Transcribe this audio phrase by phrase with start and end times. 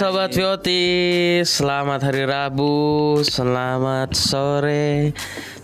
[0.00, 5.12] Sobat Vioti Selamat hari Rabu Selamat sore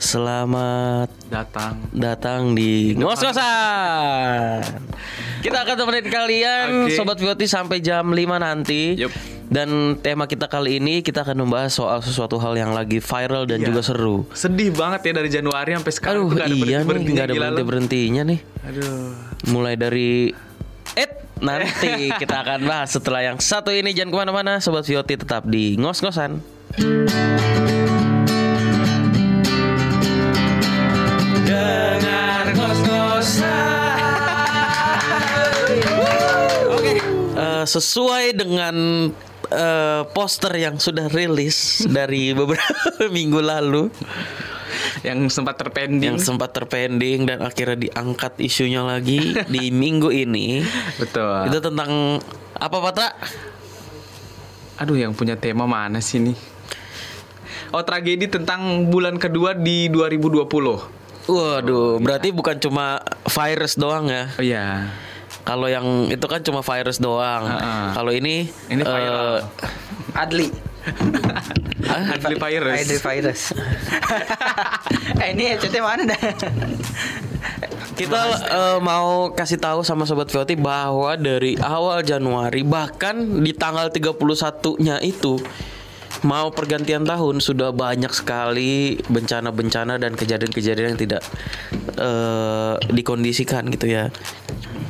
[0.07, 4.63] Selamat datang datang di ngos-ngosan.
[5.43, 6.95] Kita akan temenin kalian Oke.
[6.95, 8.95] sobat Vioti sampai jam 5 nanti.
[8.95, 9.11] Yup.
[9.51, 13.59] Dan tema kita kali ini kita akan membahas soal sesuatu hal yang lagi viral dan
[13.59, 13.67] Iya.
[13.67, 14.17] juga seru.
[14.31, 17.35] sedih banget ya dari Januari sampai sekarang Aduh, nggak ada iya nih, berhenti-berhentinya, nggak ada
[17.35, 18.39] berhenti berhentinya nih.
[18.63, 19.11] aduh
[19.51, 20.11] Mulai dari
[20.95, 25.43] eh nanti kita akan bahas setelah yang satu ini jangan ke mana-mana sobat Vioti tetap
[25.51, 26.39] di ngos-ngosan.
[36.73, 36.93] Oke.
[37.37, 38.77] Eh, sesuai dengan
[39.51, 43.89] eh, poster yang sudah rilis dari beberapa minggu lalu
[45.05, 50.65] yang sempat terpending yang sempat terpending dan akhirnya diangkat isunya lagi di minggu ini.
[50.99, 52.21] betul Itu tentang
[52.57, 53.09] apa Patra?
[54.77, 56.37] aduh yang punya tema mana sih nih
[57.73, 60.45] oh tragedi tentang bulan kedua di 2020
[61.27, 64.25] oh Waduh, berarti bukan cuma virus doang ya.
[64.39, 64.67] iya
[65.43, 67.47] Kalau yang itu kan cuma virus doang.
[67.47, 67.85] Heeh.
[67.95, 69.47] Kalau ini Ini viral.
[69.47, 70.49] eh, Adli.
[71.87, 73.41] Adli virus Adli virus.
[75.23, 76.19] eh ini headsetnya mana dah?
[77.97, 83.89] kita eh, mau kasih tahu sama sobat VOT bahwa dari awal Januari bahkan di tanggal
[83.89, 85.41] 31-nya itu
[86.23, 91.23] mau pergantian tahun sudah banyak sekali bencana-bencana dan kejadian-kejadian yang tidak
[91.97, 94.09] eh, dikondisikan gitu ya.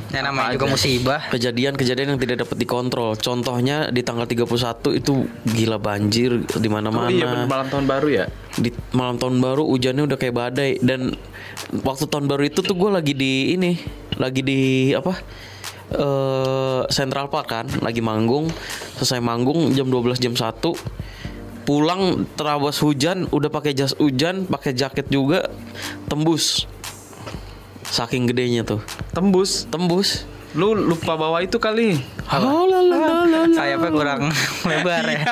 [0.07, 1.19] Yang namanya juga musibah.
[1.27, 3.19] Kejadian-kejadian yang tidak dapat dikontrol.
[3.19, 7.11] Contohnya di tanggal 31 itu gila banjir di Oh, mana-mana.
[7.11, 8.25] iya bener, malam tahun baru ya
[8.57, 11.13] di malam tahun baru hujannya udah kayak badai dan
[11.85, 13.77] waktu tahun baru itu tuh gue lagi di ini
[14.17, 14.59] lagi di
[14.97, 15.13] apa
[15.87, 18.49] eh Central Park kan lagi manggung
[18.97, 20.57] selesai manggung jam 12 jam 1
[21.67, 25.51] pulang terabas hujan udah pakai jas hujan pakai jaket juga
[26.07, 26.63] tembus.
[27.87, 28.79] Saking gedenya tuh.
[29.11, 29.67] Tembus?
[29.67, 30.23] Tembus.
[30.55, 31.99] Lu lupa bawa itu kali.
[33.51, 34.31] Sayapnya kurang
[34.71, 35.23] lebar ya.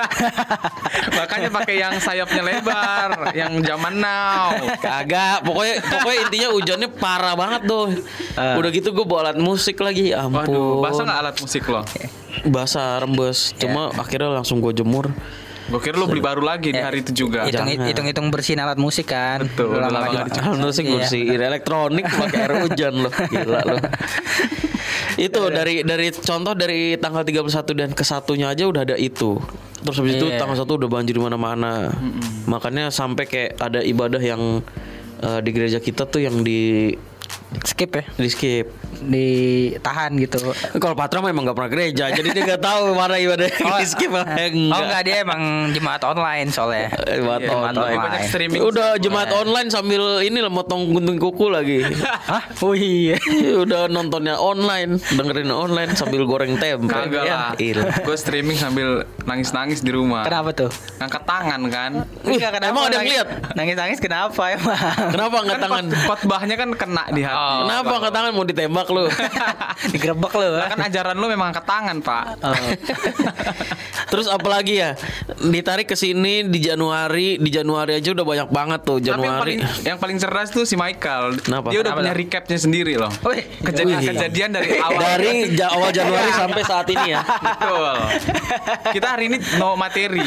[1.16, 4.52] makanya pakai yang sayapnya lebar yang zaman now.
[4.84, 7.96] Kagak, pokoknya pokoknya intinya hujannya parah banget tuh.
[8.36, 10.52] Udah gitu gue bawa alat musik lagi, ya ampun.
[10.52, 11.82] waduh basah nggak alat musik lo?
[12.44, 13.56] Basah rembes.
[13.56, 15.16] Cuma akhirnya langsung gue jemur.
[15.66, 17.88] Gue kira lo beli baru lagi di hari itu juga Hitung Jangan.
[17.88, 19.42] hitung hitung bersihin alat musik kan.
[19.42, 20.30] Betul, Udah lama lama.
[20.30, 20.94] Alat musik Iya.
[20.96, 23.10] bersihin elektronik pakai air hujan loh.
[23.10, 23.80] Gila loh.
[25.18, 29.40] itu dari dari contoh dari tanggal 31 dan ke satunya aja udah ada itu.
[29.82, 30.38] Terus habis itu Iya.
[30.38, 31.90] tanggal satu udah banjir di mana-mana.
[32.46, 34.62] Makanya sampai kayak ada ibadah yang
[35.18, 36.92] eh, di gereja kita tuh yang di
[37.58, 38.04] Skip ya.
[38.14, 38.68] di skip.
[39.06, 40.40] Ditahan gitu.
[40.76, 44.10] Kalau Patra memang gak pernah gereja, jadi dia gak tahu mana ibadah yang di skip
[44.10, 46.90] mana yang Oh enggak dia emang jemaat online soalnya.
[47.08, 48.00] Jemaat Iya, jemaat online.
[48.02, 51.80] Banyak streaming Udah jemaat online sambil ini lah motong gunting kuku lagi.
[52.32, 52.44] Hah?
[52.60, 53.16] Oh iya.
[53.64, 56.88] Udah nontonnya online, dengerin online sambil goreng tempe.
[56.88, 57.94] kagak lah Ya, ilah.
[57.98, 58.88] gue streaming sambil
[59.22, 60.70] nangis-nangis di rumah Kenapa tuh?
[60.96, 61.92] ngangkat tangan kan
[62.22, 63.28] Enggak, kenapa emang ada yang lihat?
[63.54, 64.78] Nangis-nangis kenapa emang?
[65.10, 65.86] Kenapa angkat kan tangan?
[66.06, 67.58] khotbahnya kan kena di hati Oh.
[67.64, 69.06] Kenapa angkat tangan mau ditembak lu?
[69.94, 70.48] Digerebek lu.
[70.54, 72.54] Lah kan ajaran lu memang angkat tangan pak Oh.
[74.06, 74.94] Terus apalagi ya?
[75.36, 79.40] Ditarik ke sini di Januari, di Januari aja udah banyak banget tuh Tapi yang Januari.
[79.42, 81.70] paling, yang paling cerdas tuh si Michael Kenapa?
[81.70, 83.12] Dia udah Kenapa punya recapnya sendiri loh
[83.62, 84.08] Kejadian, Wih.
[84.08, 87.22] kejadian dari awal Dari ja- awal Januari sampai saat ini ya.
[87.22, 87.96] Betul
[88.92, 90.24] Kita hari ini no materi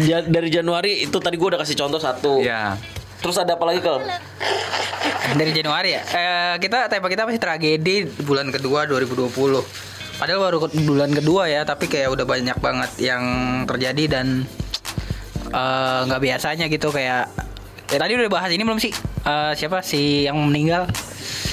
[0.00, 2.40] Ja- dari Januari itu tadi gua udah kasih contoh satu.
[2.40, 2.76] Ya
[3.22, 4.02] Terus ada apa lagi Kel?
[5.32, 6.02] Dari Januari ya.
[6.04, 9.30] Eh, kita tema kita masih tragedi bulan kedua 2020.
[10.14, 13.22] Padahal baru ke- bulan kedua ya, tapi kayak udah banyak banget yang
[13.64, 14.26] terjadi dan
[15.48, 17.30] eh, nggak biasanya gitu kayak
[17.86, 18.92] ya tadi udah bahas ini belum sih?
[19.22, 20.90] Eh, siapa si yang meninggal?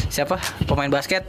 [0.10, 0.42] Siapa?
[0.65, 1.24] Pemain basket.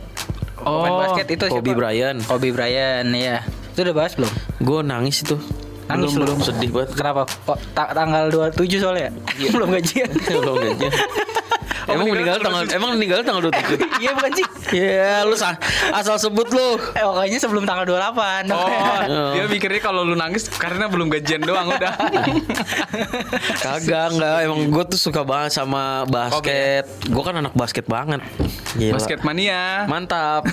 [0.56, 1.78] Pemain Oh, basket itu Kobe siapa?
[1.78, 2.18] Bryant.
[2.22, 3.44] Kobe Bryant, ya.
[3.70, 4.32] Itu udah bahas belum?
[4.58, 5.36] Gue nangis itu.
[5.90, 6.24] Nangis belum, lu?
[6.24, 6.90] belum sedih banget.
[6.94, 7.22] Kenapa?
[7.26, 9.10] Kok ta- tanggal 27 soalnya?
[9.54, 10.10] belum gajian.
[10.40, 10.92] belum gajian.
[11.90, 13.98] emang meninggal tanggal emang meninggal tanggal 27.
[13.98, 14.46] Iya bukan sih?
[14.70, 15.58] Ya, lu sa-
[15.90, 16.78] asal sebut lu.
[16.92, 18.46] Eh, pokoknya sebelum tanggal 28.
[18.46, 18.62] Oh,
[19.02, 19.32] Oh.
[19.34, 21.90] dia mikirnya kalau lu nangis karena belum gajian doang udah.
[23.56, 26.86] Kagak enggak, emang gue tuh suka banget sama basket.
[27.04, 28.22] Gue kan anak basket banget.
[28.72, 28.94] Gila.
[28.94, 29.84] Basket mania.
[29.84, 30.46] Mantap.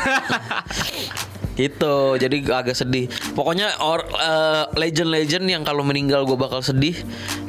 [1.57, 3.09] Itu jadi agak sedih.
[3.33, 6.93] Pokoknya or eh, legend-legend yang kalau meninggal gue bakal sedih.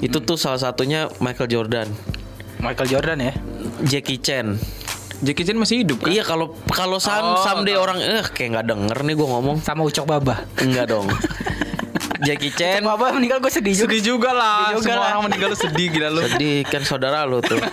[0.01, 1.89] Itu tuh salah satunya Michael Jordan,
[2.65, 3.33] Michael Jordan ya.
[3.85, 4.59] Jackie Chan.
[5.19, 6.15] Jackie Chan masih hidup kan?
[6.15, 9.57] Iya kalau kalau sam Oh, someday orang eh kayak nggak denger nih gue ngomong.
[9.63, 10.47] Sama Ucok Baba.
[10.63, 11.07] Enggak dong.
[12.21, 13.87] Jackie Chan Baba meninggal gue sedih juga.
[13.87, 14.59] Sedih juga lah.
[14.71, 15.11] Sedih juga Semua lah.
[15.11, 16.21] orang meninggal lu sedih gila lu.
[16.25, 17.59] sedih kan saudara lu tuh.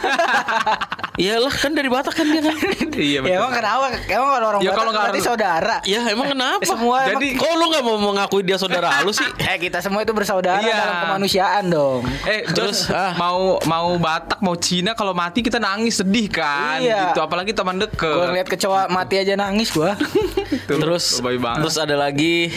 [1.15, 2.51] Iyalah kan dari Batak kan dia kan.
[2.94, 3.39] iya Ya betul.
[3.39, 3.86] emang kenapa?
[4.06, 5.75] Emang kalau orang Ya, Batak kalau nggak berarti saudara.
[5.86, 6.62] Ya emang kenapa?
[6.62, 9.24] Semua emang- Jadi- Kok lu nggak mau mengakui dia saudara lu sih?
[9.47, 10.75] Eh kita semua itu bersaudara Iya.
[10.75, 12.03] dalam kemanusiaan dong.
[12.27, 13.15] Eh, terus ah.
[13.15, 17.09] mau mau Batak mau Cina kalau mati kita nangis sedih kan Iya.
[17.09, 18.12] gitu apalagi teman deket.
[18.12, 19.95] Gue ngeliat kecoa mati aja nangis gua.
[20.68, 22.51] Tuh, terus terus ada lagi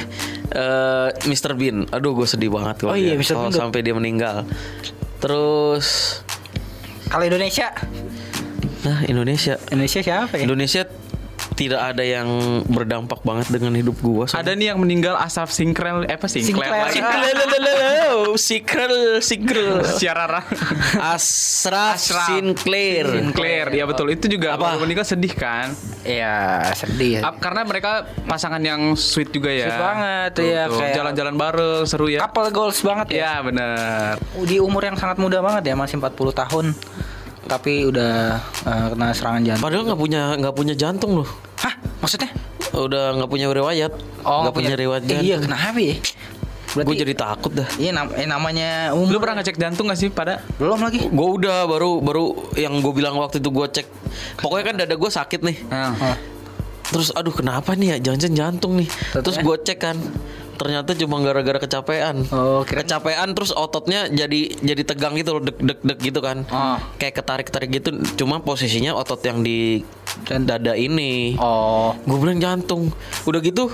[0.53, 1.85] eh Mr Bean.
[1.93, 3.37] Aduh gue sedih banget kalau Oh iya, Mr.
[3.37, 4.49] Bean sampai dia meninggal.
[5.19, 6.21] Terus
[7.09, 7.73] Kalau Indonesia,
[8.85, 10.45] nah Indonesia Indonesia siapa ya?
[10.45, 10.85] Indonesia
[11.59, 12.29] tidak ada yang
[12.65, 14.31] berdampak banget dengan hidup gua.
[14.31, 17.35] ada nih yang meninggal Asaf Singkrel eh apa Sinclair Sinclair.
[17.35, 18.39] lagi.
[18.39, 20.47] Sikrel, Sikrel, Siarara.
[21.03, 21.99] Ashraf.
[21.99, 23.07] Sinclair.
[23.09, 24.09] Sinclair, ya betul.
[24.09, 24.79] Itu juga Apa?
[24.79, 25.75] meninggal sedih kan?
[26.03, 27.21] Iya sedih.
[27.21, 29.67] Ap- Karena mereka pasangan yang sweet juga ya.
[29.67, 30.79] Sweet banget, Tuh, iya, tuh.
[30.79, 32.21] kayak- Jalan-jalan bareng seru ya.
[32.23, 33.17] Couple goals banget ya.
[33.19, 36.67] Iya bener Di umur yang sangat muda banget ya, masih 40 tahun.
[37.45, 39.65] Tapi udah eh, kena serangan jantung.
[39.65, 41.31] Padahal nggak punya nggak punya jantung loh.
[41.99, 42.31] Maksudnya?
[42.75, 43.93] Udah nggak punya riwayat.
[44.23, 45.27] Oh, nggak punya riwayat Eh, jantung.
[45.27, 45.97] Iya, kenapa ya?
[46.69, 47.69] Berarti Gue jadi takut dah.
[47.81, 49.17] Iya nam- eh, namanya umur.
[49.17, 50.45] Lu pernah ngecek jantung gak sih pada?
[50.61, 51.09] belum lagi?
[51.09, 52.25] Gue udah baru baru
[52.61, 53.87] yang gue bilang waktu itu gue cek.
[54.39, 55.57] Pokoknya kan dada gue sakit nih.
[55.73, 56.17] Hah.
[56.89, 58.89] Terus aduh kenapa nih ya jangan jantung nih.
[59.17, 59.97] Terus gue cek kan.
[60.59, 62.27] Ternyata cuma gara-gara kecapean.
[62.35, 66.43] Oh, kira Kecapean terus ototnya jadi jadi tegang gitu loh, deg deg deg gitu kan.
[66.51, 66.77] Oh.
[66.99, 67.95] Kayak ketarik-tarik gitu.
[68.19, 69.87] Cuma posisinya otot yang di
[70.25, 71.37] Dan- dada ini.
[71.37, 71.97] Oh.
[72.05, 72.91] Gue bilang jantung.
[73.25, 73.71] Udah gitu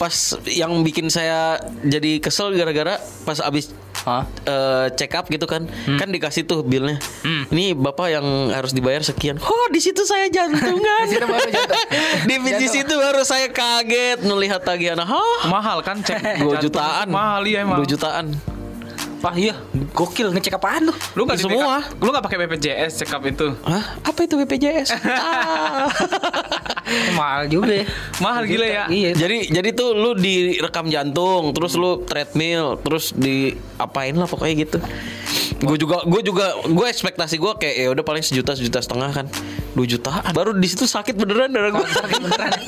[0.00, 0.14] pas
[0.48, 3.70] yang bikin saya jadi kesel gara-gara pas abis
[4.02, 4.26] Hah?
[4.42, 5.62] eh, check up gitu kan,
[5.94, 6.98] kan dikasih tuh bilnya.
[7.22, 7.46] Hmm.
[7.54, 9.38] Ini bapak yang harus dibayar sekian.
[9.38, 11.04] Oh di situ saya jantungan.
[11.06, 11.86] Di situ baru jantung.
[12.28, 14.98] di, di situ baru saya kaget melihat tagihan.
[14.98, 15.46] Hah?
[15.46, 17.06] Mahal kan cek 2 jantung jutaan.
[17.14, 18.34] Mahal iya emang 2 jutaan.
[19.22, 19.54] Wah iya,
[19.94, 20.96] gokil ngecek apaan tuh?
[21.14, 21.78] Lu gak Semua.
[22.02, 23.54] Lu gak pakai BPJS check up itu?
[23.62, 23.94] Hah?
[24.02, 24.90] Apa itu BPJS?
[24.98, 25.86] ah.
[27.14, 27.86] Mahal juga ya.
[28.18, 28.84] Mahal gila ya.
[28.90, 29.14] Iya.
[29.14, 34.82] jadi jadi tuh lu direkam jantung, terus lu treadmill, terus di apain lah pokoknya gitu.
[35.62, 39.26] Gue juga gue juga gue ekspektasi gue kayak ya udah paling sejuta sejuta setengah kan,
[39.78, 40.34] 2 jutaan.
[40.34, 41.86] Baru di situ sakit beneran darah gue.
[41.86, 42.52] Sakit beneran.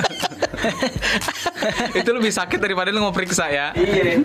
[1.99, 3.75] itu lebih sakit daripada lu mau periksa ya.
[3.75, 4.23] Iya.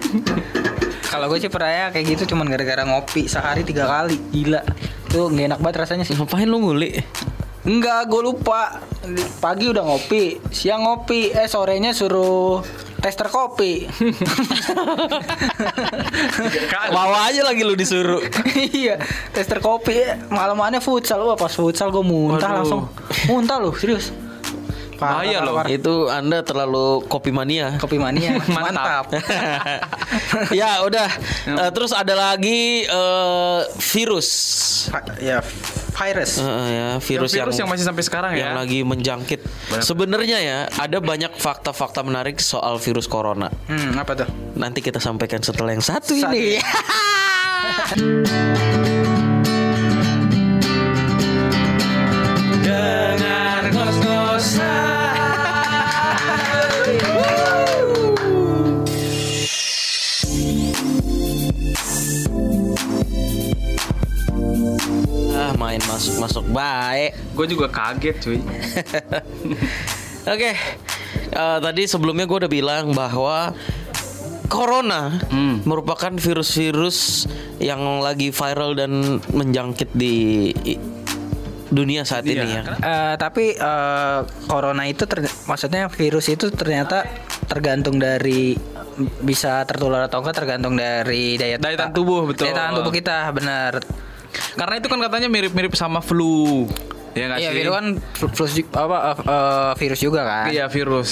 [1.10, 4.22] Kalau gue sih pernah ya kayak gitu cuman gara-gara ngopi sehari tiga kali.
[4.30, 4.62] Gila.
[5.10, 6.14] Itu nggak enak banget rasanya sih.
[6.14, 7.02] Ngapain lu nguli?
[7.66, 8.78] Enggak, gue lupa.
[9.42, 12.62] Pagi udah ngopi, siang ngopi, eh sorenya suruh
[13.02, 13.90] tester kopi.
[16.94, 18.22] Mau aja lagi lu disuruh.
[18.76, 19.02] iya,
[19.34, 19.98] tester kopi.
[20.30, 21.26] Malamannya futsal.
[21.26, 22.58] Wah, pas futsal gue muntah Waduh.
[22.62, 22.82] langsung.
[23.26, 24.14] Muntah loh, serius.
[25.00, 25.64] Bahaya loh.
[25.66, 27.80] Itu Anda terlalu kopi mania.
[27.80, 28.36] Kopi mania.
[28.52, 29.08] Mantap.
[29.10, 29.80] Mantap.
[30.60, 31.08] ya udah.
[31.48, 34.28] Eh, terus ada lagi eh, virus.
[35.24, 35.40] Ya,
[35.96, 36.32] virus.
[36.40, 38.52] Eh, ya virus, Yang virus yang masih sampai sekarang ya.
[38.52, 39.40] yang lagi menjangkit.
[39.80, 43.48] Sebenarnya ya ada banyak fakta-fakta menarik soal virus corona.
[43.72, 44.30] Hmm, apa tuh?
[44.60, 46.36] Nanti kita sampaikan setelah yang satu Satu.
[46.36, 46.60] ini.
[65.36, 67.16] ah main masuk masuk baik.
[67.36, 68.40] Gue juga kaget cuy.
[70.34, 70.52] Oke,
[71.30, 73.54] Eh, tadi sebelumnya gue udah bilang bahwa
[74.50, 75.62] Corona Hmm.
[75.62, 77.30] merupakan virus-virus
[77.62, 80.50] yang lagi viral dan menjangkit di
[81.70, 82.62] dunia saat Iya, ini ya.
[82.74, 87.06] Eh, tapi eh, corona itu ter- maksudnya virus itu ternyata
[87.46, 88.58] tergantung dari
[89.22, 92.46] bisa tertular atau enggak tergantung dari daya, Daya tahan tubuh, betul.
[92.46, 93.80] Daya tahan tubuh kita benar.
[94.30, 96.68] Karena itu kan katanya mirip-mirip sama flu.
[97.12, 97.58] Ya nggak Iya sih?
[97.58, 100.46] virus kan flu- flus ju- apa eh, virus juga kan.
[100.50, 101.10] Iya virus.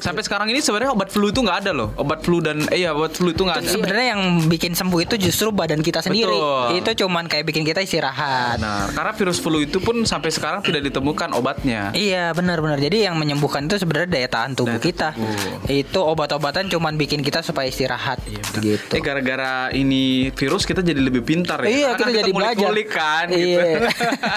[0.00, 1.92] Sampai sekarang ini sebenarnya obat flu itu nggak ada loh.
[1.94, 3.68] Obat flu dan eh ya obat flu itu nggak ada.
[3.68, 6.26] Sebenarnya yang bikin sembuh itu justru badan kita sendiri.
[6.26, 6.80] Betul.
[6.80, 8.56] Itu cuman kayak bikin kita istirahat.
[8.56, 8.90] Benar.
[8.90, 11.92] Karena virus flu itu pun sampai sekarang tidak ditemukan obatnya.
[11.92, 12.80] Iya benar-benar.
[12.80, 15.08] Jadi yang menyembuhkan itu sebenarnya daya tahan tubuh Daya kita.
[15.12, 15.68] tubuh.
[15.68, 18.24] Itu obat-obatan cuman bikin kita supaya istirahat.
[18.56, 18.90] gitu.
[18.90, 20.00] Eh gara-gara ini
[20.32, 21.68] virus kita jadi lebih pintar ya.
[21.68, 22.70] Iya, Karena kita kan jadi belajar.
[22.88, 23.36] kan Iya.
[23.36, 23.68] gitu.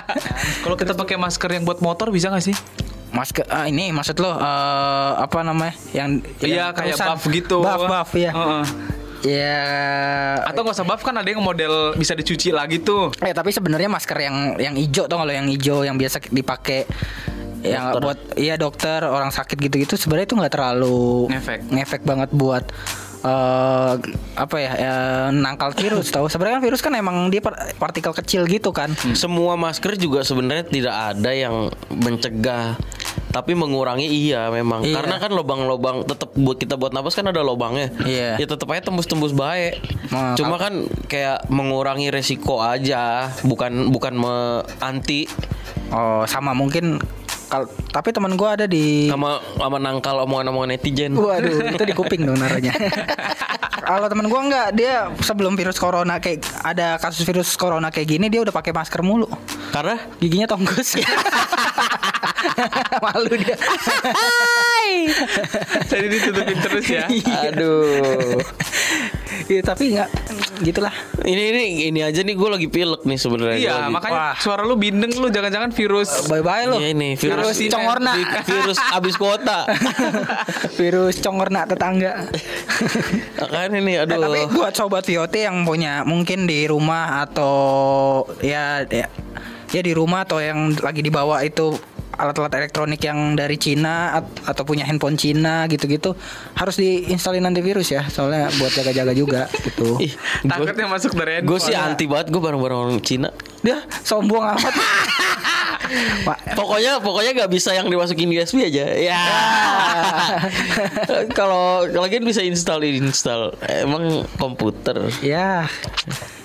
[0.64, 2.56] Kalau kita pakai masker yang buat motor bisa nggak sih?
[3.14, 7.08] Masker ah, ini maksud lo eh, apa namanya yang Iya yang kayak terusan.
[7.08, 7.58] buff gitu.
[7.60, 8.64] buff buff ya Heeh.
[9.24, 9.62] ya
[10.44, 13.14] Atau nggak usah buff kan ada yang model bisa dicuci lagi tuh.
[13.20, 16.84] Eh tapi sebenarnya masker yang yang hijau tuh kalau yang hijau yang biasa dipakai
[17.62, 18.04] yang Dokter.
[18.04, 21.60] buat iya dokter orang sakit gitu-gitu sebenarnya itu nggak terlalu Ngefek.
[21.72, 22.68] ngefek banget buat
[23.24, 23.94] eh
[24.36, 24.96] apa ya, ya
[25.32, 26.28] nangkal virus tahu?
[26.28, 28.92] Sebenarnya kan virus kan emang dia par- partikel kecil gitu kan.
[29.16, 32.76] Semua masker juga sebenarnya tidak ada yang mencegah
[33.34, 34.86] tapi mengurangi iya memang.
[34.86, 35.02] Iya.
[35.02, 37.90] karena kan lubang-lubang tetap buat kita buat napas kan ada lubangnya.
[38.06, 38.38] Iya.
[38.38, 39.82] ya tetap aja tembus-tembus baik
[40.14, 45.26] Nah, cuma kan kayak mengurangi resiko aja bukan bukan me anti
[45.90, 47.02] oh sama mungkin
[47.54, 52.26] kal tapi teman gua ada di sama sama nangkal omongan-omongan netizen Waduh, itu di kuping
[52.26, 52.74] dong naruhnya.
[53.94, 58.26] Kalau temen gua enggak, dia sebelum virus corona kayak ada kasus virus corona kayak gini
[58.32, 59.30] dia udah pakai masker mulu.
[59.70, 60.98] karena Giginya tonggos.
[63.04, 63.58] Malu dia.
[65.94, 67.06] Jadi ditutupin terus ya.
[67.54, 68.42] aduh
[69.52, 70.10] Iya, tapi enggak
[70.60, 70.94] gitulah.
[71.24, 74.36] ini ini ini aja nih gue lagi pilek nih sebenarnya Iya, Gua lagi- makanya Wah.
[74.38, 76.10] suara lu bindeng lu jangan-jangan virus.
[76.26, 76.78] Bye-bye lo.
[76.78, 78.12] Iya ini virus, Virus congorna.
[78.44, 79.60] virus abis kuota
[80.78, 82.28] virus congorna tetangga.
[83.54, 87.56] kan ini Eh, aduh tapi buat sobat VOT yang punya mungkin di rumah atau
[88.40, 89.08] ya ya,
[89.70, 91.78] ya di rumah atau yang lagi dibawa itu
[92.14, 96.14] alat-alat elektronik yang dari Cina at- atau punya handphone Cina gitu-gitu
[96.54, 99.98] harus diinstalin antivirus ya soalnya buat jaga-jaga juga gitu.
[99.98, 100.14] Ih,
[100.46, 103.30] Takutnya masuk dari gue sih anti banget gue bareng-bareng orang Cina.
[103.66, 104.74] Dia sombong amat.
[106.26, 108.88] Pak, pokoknya pokoknya nggak bisa yang dimasukin USB aja.
[108.98, 109.22] Ya.
[111.38, 113.54] Kalau lagi bisa install install.
[113.68, 115.12] Emang komputer.
[115.22, 115.68] Ya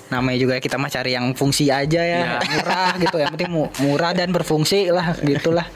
[0.09, 2.39] namanya juga kita mah cari yang fungsi aja ya, Iya.
[2.41, 5.69] murah gitu yang penting mu- murah dan berfungsi lah gitulah.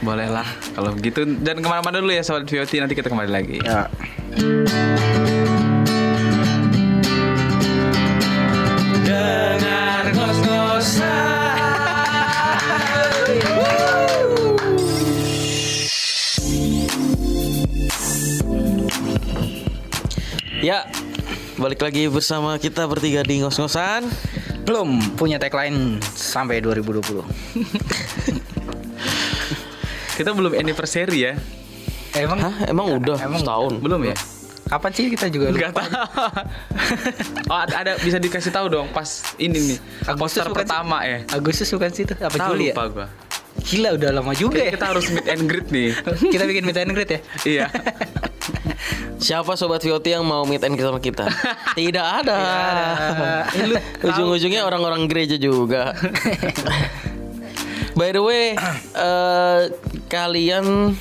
[0.00, 3.58] Boleh lah kalau begitu dan ke mana-mana dulu ya sobat VOT nanti kita kembali lagi.
[3.60, 3.90] Ya.
[21.60, 24.08] Balik lagi bersama kita bertiga di ngos-ngosan
[24.64, 27.20] Belum punya tagline sampai 2020.
[30.14, 31.32] Kita belum anniversary ya.
[32.12, 34.16] Emang Hah emang udah Emang setahun Belum ya?
[34.62, 35.82] kapan sih kita juga Enggak lupa?
[35.82, 35.98] tahu.
[37.50, 39.78] oh, ada, bisa dikasih tahu dong pas ini nih.
[40.06, 40.58] Agustus Poster bukan sih?
[40.62, 41.18] pertama ya.
[41.28, 42.14] Agustus bukan sih itu?
[42.14, 42.74] Apa Tahu Juli ya?
[42.78, 43.06] lupa gua.
[43.60, 44.74] Gila udah lama juga Kayaknya ya.
[44.78, 45.90] kita harus meet and greet nih.
[46.38, 47.20] kita bikin meet and greet ya.
[47.42, 47.66] iya.
[49.20, 51.28] Siapa sobat VOT yang mau meet and greet sama kita
[51.78, 52.40] tidak ada
[53.52, 53.76] Eh, lu
[54.08, 55.92] ujung-ujungnya orang-orang gereja juga
[57.98, 58.56] by the way
[58.94, 59.60] eh,
[60.06, 60.96] kalian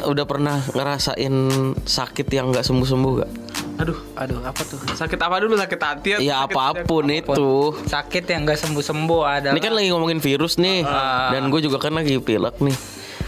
[0.00, 1.34] udah pernah ngerasain
[1.80, 3.30] sakit yang nggak sembuh-sembuh gak?
[3.74, 4.76] Aduh, Aduh, apa tuh?
[4.86, 5.56] sakit apa dulu?
[5.56, 7.72] Sakit hati atau Ya sakit- apa pun itu.
[7.88, 9.48] Sakit yang gak sembuh-sembuh ada.
[9.50, 11.32] Ini kan lagi ngomongin virus nih, Ah.
[11.32, 12.76] dan gue juga kan lagi pilek nih.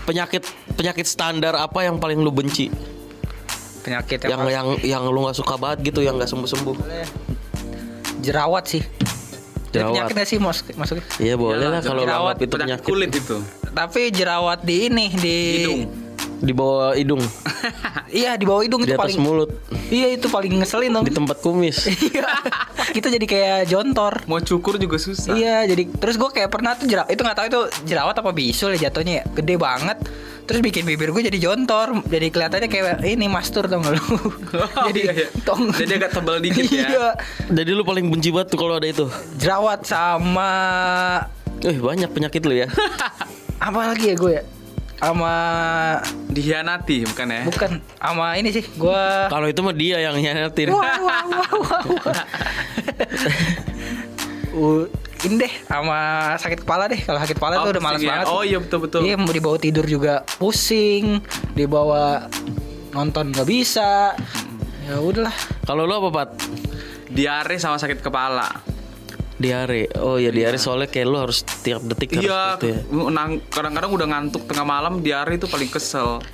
[0.05, 2.69] Penyakit penyakit standar apa yang paling lu benci?
[3.87, 6.77] Penyakit Yang yang yang lu nggak suka banget gitu, yang nggak sembuh-sembuh.
[8.19, 8.83] jerawat sih.
[9.71, 10.11] Jerawat.
[10.11, 11.05] Penyakit sih mas maksudnya?
[11.23, 12.87] Iya boleh lah kalau jerawat, itu penyakit penyakit.
[12.91, 13.37] kulit itu.
[13.71, 15.83] Tapi jerawat di ini di Hidung.
[16.37, 17.25] Di bawah hidung,
[18.21, 21.05] Iya di bawah hidung di itu atas paling mulut, Iya itu paling ngeselin dong.
[21.07, 21.87] di tempat kumis.
[22.07, 22.29] Iya.
[22.93, 24.25] Kita jadi kayak jontor.
[24.31, 25.35] Mau cukur juga susah.
[25.37, 27.61] Iya, jadi terus gue kayak pernah tuh jerawat itu nggak tahu itu
[27.93, 29.25] jerawat apa bisul ya jatuhnya ya.
[29.37, 29.99] Gede banget.
[30.47, 34.05] Terus bikin bibir gue jadi jontor, jadi kelihatannya kayak ini mastur tau gak lu?
[34.95, 35.29] jadi iya, iya.
[35.43, 35.75] tong.
[35.75, 36.87] Jadi agak tebal dikit ya.
[36.87, 37.09] Iya.
[37.51, 39.11] Jadi lu paling benci banget tuh kalau ada itu.
[39.43, 40.51] Jerawat sama
[41.65, 42.71] Eh banyak penyakit lu ya.
[43.67, 44.43] apa lagi ya gue ya?
[44.97, 45.35] Sama
[46.33, 47.43] Dihianati bukan ya?
[47.45, 50.17] bukan sama ini sih gue kalau itu mah dia yang
[50.73, 52.23] wah, wah, wah, wah.
[54.57, 54.89] Uh,
[55.27, 55.99] ini deh sama
[56.37, 57.01] sakit kepala deh.
[57.01, 58.13] Kalau sakit kepala Oh, tuh udah males pusing ya?
[58.15, 58.27] banget.
[58.29, 59.01] Oh, iya, betul, betul.
[59.03, 61.21] Iya, mau dibawa tidur juga pusing,
[61.57, 62.29] dibawa
[62.93, 64.15] nonton nggak bisa.
[64.87, 65.35] Ya udahlah.
[65.67, 66.31] Kalau lu apa Pat?
[67.11, 68.76] Diare sama sakit kepala.
[69.37, 69.93] Diare.
[69.97, 72.79] Oh ya diare soalnya kayak lu harus tiap detik harus Iya, gitu ya.
[73.47, 76.25] kadang-kadang udah ngantuk tengah malam diare itu paling kesel.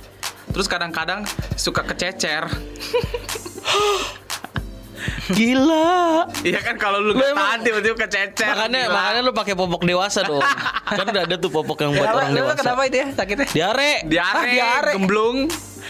[0.49, 2.47] Terus kadang-kadang suka kececer.
[5.25, 6.27] Gila.
[6.41, 8.47] Iya kan kalau lu emang- tahan tiba-tiba kececer.
[8.49, 8.93] Makanya gila.
[8.93, 10.43] makanya lu pakai popok dewasa dong.
[10.89, 12.59] kan udah ada tuh popok yang buat Kenapa, orang lu dewasa.
[12.59, 13.47] kenapa itu ya sakitnya?
[13.49, 13.91] Diare.
[14.05, 14.91] diare, Ah, diare.
[14.93, 15.37] gemblung.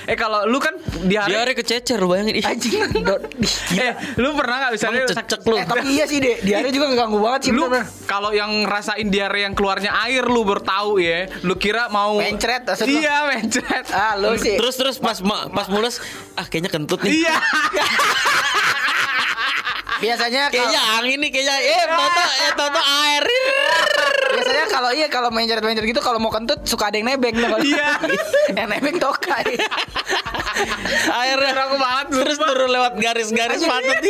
[0.03, 2.45] Eh kalau lu kan diare, Diare kececer lu bayangin ih.
[2.45, 2.71] Anjing.
[3.35, 5.55] di- eh lu pernah nggak misalnya Emang cecek lu.
[5.55, 7.65] Eh, tapi iya sih deh, diare juga ngeganggu banget sih lu
[8.03, 13.25] kalau yang ngerasain diare yang keluarnya air lu bertahu ya lu kira mau Mencret, iya
[13.25, 14.55] mencret Ah, lu sih.
[14.55, 15.99] Terus terus pas ma- pas mules
[16.33, 17.21] ah kayaknya kentut nih.
[17.21, 17.35] iya
[19.95, 23.23] biasanya Kayaknya angin nih kayaknya eh toto eh toto air.
[24.43, 27.63] Biasanya kalau iya kalau mencret-mencret gitu kalau mau kentut suka ada yang nebeng tuh kalau.
[27.63, 27.89] Iya.
[28.59, 29.55] yang nebeng tokai.
[31.19, 34.01] Airnya aku banget terus turun lewat garis-garis pantat.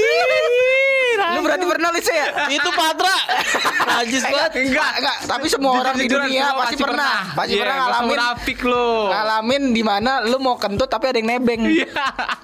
[1.33, 2.25] Lu berarti pernah Lis, ya?
[2.51, 3.15] Itu Patra.
[3.83, 4.51] Najis banget.
[4.59, 7.15] enggak, enggak, tapi semua orang di dunia pasti pernah.
[7.31, 11.29] Pasti Iya, pernah ngalamin munafik lu ngalamin di mana lu mau kentut tapi ada yang
[11.29, 11.61] nebeng.
[11.63, 11.87] iya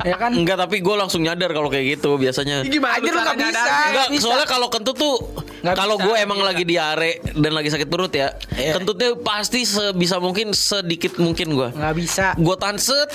[0.06, 0.32] Ya kan?
[0.32, 2.62] Enggak, tapi gue langsung nyadar kalau kayak gitu biasanya.
[2.64, 3.74] Gimana Anjir, lu nggak caranya bisa.
[3.90, 4.24] Enggak, bisa.
[4.24, 5.16] soalnya kalau kentut tuh
[5.60, 8.80] kalau gue emang lagi diare dan lagi sakit perut ya, Iya.
[8.80, 11.70] kentutnya pasti sebisa mungkin sedikit mungkin gue.
[11.74, 12.26] Nggak bisa.
[12.38, 13.12] Gue tahan set,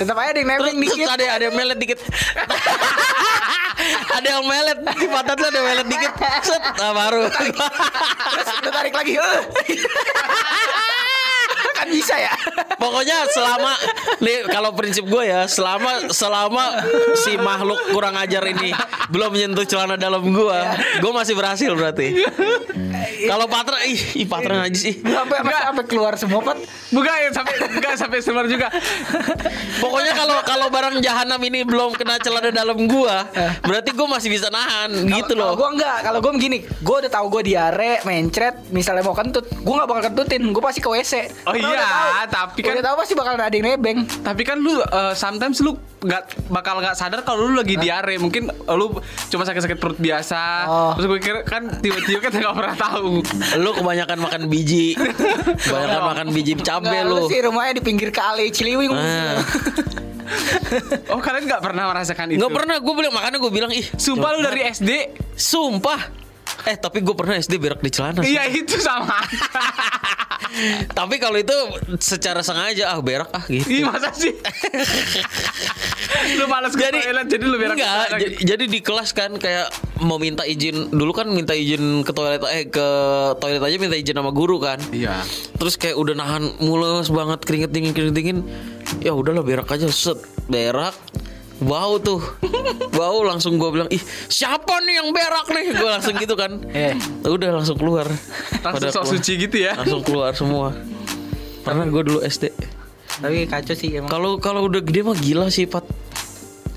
[0.00, 1.06] Tetap aja ada yang terus, nebeng terus dikit.
[1.12, 1.98] ada ada yang melet dikit.
[4.16, 6.12] ada yang melet di pantat lu ada yang melet dikit.
[6.42, 7.22] Set, nah baru.
[7.28, 9.14] Terus lu tarik lagi.
[11.80, 12.34] kan bisa ya.
[12.76, 13.72] Pokoknya selama
[14.20, 16.64] nih kalau prinsip gue ya selama selama
[17.16, 18.72] si makhluk kurang ajar ini
[19.08, 20.58] belum menyentuh celana dalam gue,
[21.00, 22.20] gue masih berhasil berarti.
[23.20, 24.94] Kalau Patra, ih, ih Patra najis sih.
[25.00, 26.58] Sampai sampai, sampai keluar semua pot.
[26.90, 28.66] bukan ya sampai enggak sampai sebar juga
[29.78, 33.24] Pokoknya kalau kalau barang jahanam ini belum kena celana dalam gua,
[33.62, 35.56] berarti gua masih bisa nahan gitu Kalau loh.
[35.56, 39.74] gue enggak, kalau gue begini, gue udah tahu gue diare, mencret, misalnya mau kentut, gue
[39.74, 41.12] nggak bakal kentutin, gue pasti ke WC.
[41.46, 41.90] Oh Karena iya,
[42.26, 43.98] tapi kan- udah tahu pasti bakal ada yang nebeng.
[44.20, 48.48] tapi kan lu eh, sometimes lu nggak bakal nggak sadar kalau lu lagi diare mungkin
[48.48, 48.86] lu
[49.28, 50.92] cuma sakit-sakit perut biasa Oh.
[50.94, 53.20] terus gue kira kan tiba-tiba kan nggak pernah tahu
[53.56, 54.96] Lu kebanyakan makan biji.
[55.64, 57.26] Kebanyakan makan biji cabe lu.
[57.26, 58.92] sih rumahnya di pinggir kali Ciliwung.
[58.92, 59.40] Ah.
[61.08, 64.30] oh kalian nggak pernah merasakan itu Nggak pernah gue bilang makanya gue bilang ih sumpah
[64.32, 64.90] lu dari SD
[65.34, 66.19] sumpah.
[66.66, 68.20] Eh tapi gue pernah SD berak di celana.
[68.22, 69.16] iya itu sama
[70.90, 71.54] Tapi kalau itu
[71.96, 73.70] secara sengaja ah berak ah gitu.
[73.70, 74.34] Ih masa sih
[76.36, 78.34] Lu males ke jadi toilet Jadi lu berak enggak, gitu.
[78.44, 82.66] jadi di kelas kan kayak mau minta izin dulu kan minta izin ke toilet eh
[82.66, 82.86] ke
[83.38, 85.22] toilet aja minta izin sama guru kan Iya
[85.54, 88.38] terus kayak udah nahan mules banget keringet dingin keringet dingin
[88.98, 90.18] ya udahlah berak aja set
[90.48, 90.96] berak
[91.60, 92.20] bau tuh
[92.90, 96.96] bau langsung gue bilang ih siapa nih yang berak nih gue langsung gitu kan Eh.
[97.22, 98.08] udah langsung keluar
[98.58, 99.12] Langsung Pada sok keluar.
[99.14, 100.72] suci gitu ya langsung keluar semua
[101.60, 102.48] pernah gue dulu SD
[103.20, 104.08] Tapi kacau sih emang.
[104.08, 105.84] kalau kalau udah gede mah gila sih pat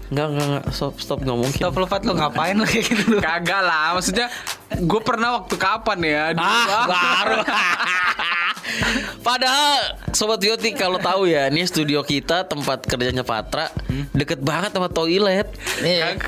[0.05, 0.65] Enggak, enggak, enggak.
[0.69, 1.57] Stop, stop, enggak mungkin.
[1.57, 3.17] Stop lu Pat, lu ngapain lu kayak gitu lu?
[3.17, 4.29] Kagak lah Maksudnya
[4.77, 6.85] Gue pernah waktu kapan ya Dulu Ah, ah.
[6.85, 7.35] baru.
[9.23, 13.71] Padahal Sobat Yoti kalau tahu ya, ini studio kita tempat kerjanya Patra
[14.11, 15.47] deket banget sama toilet.
[15.79, 16.19] Iya.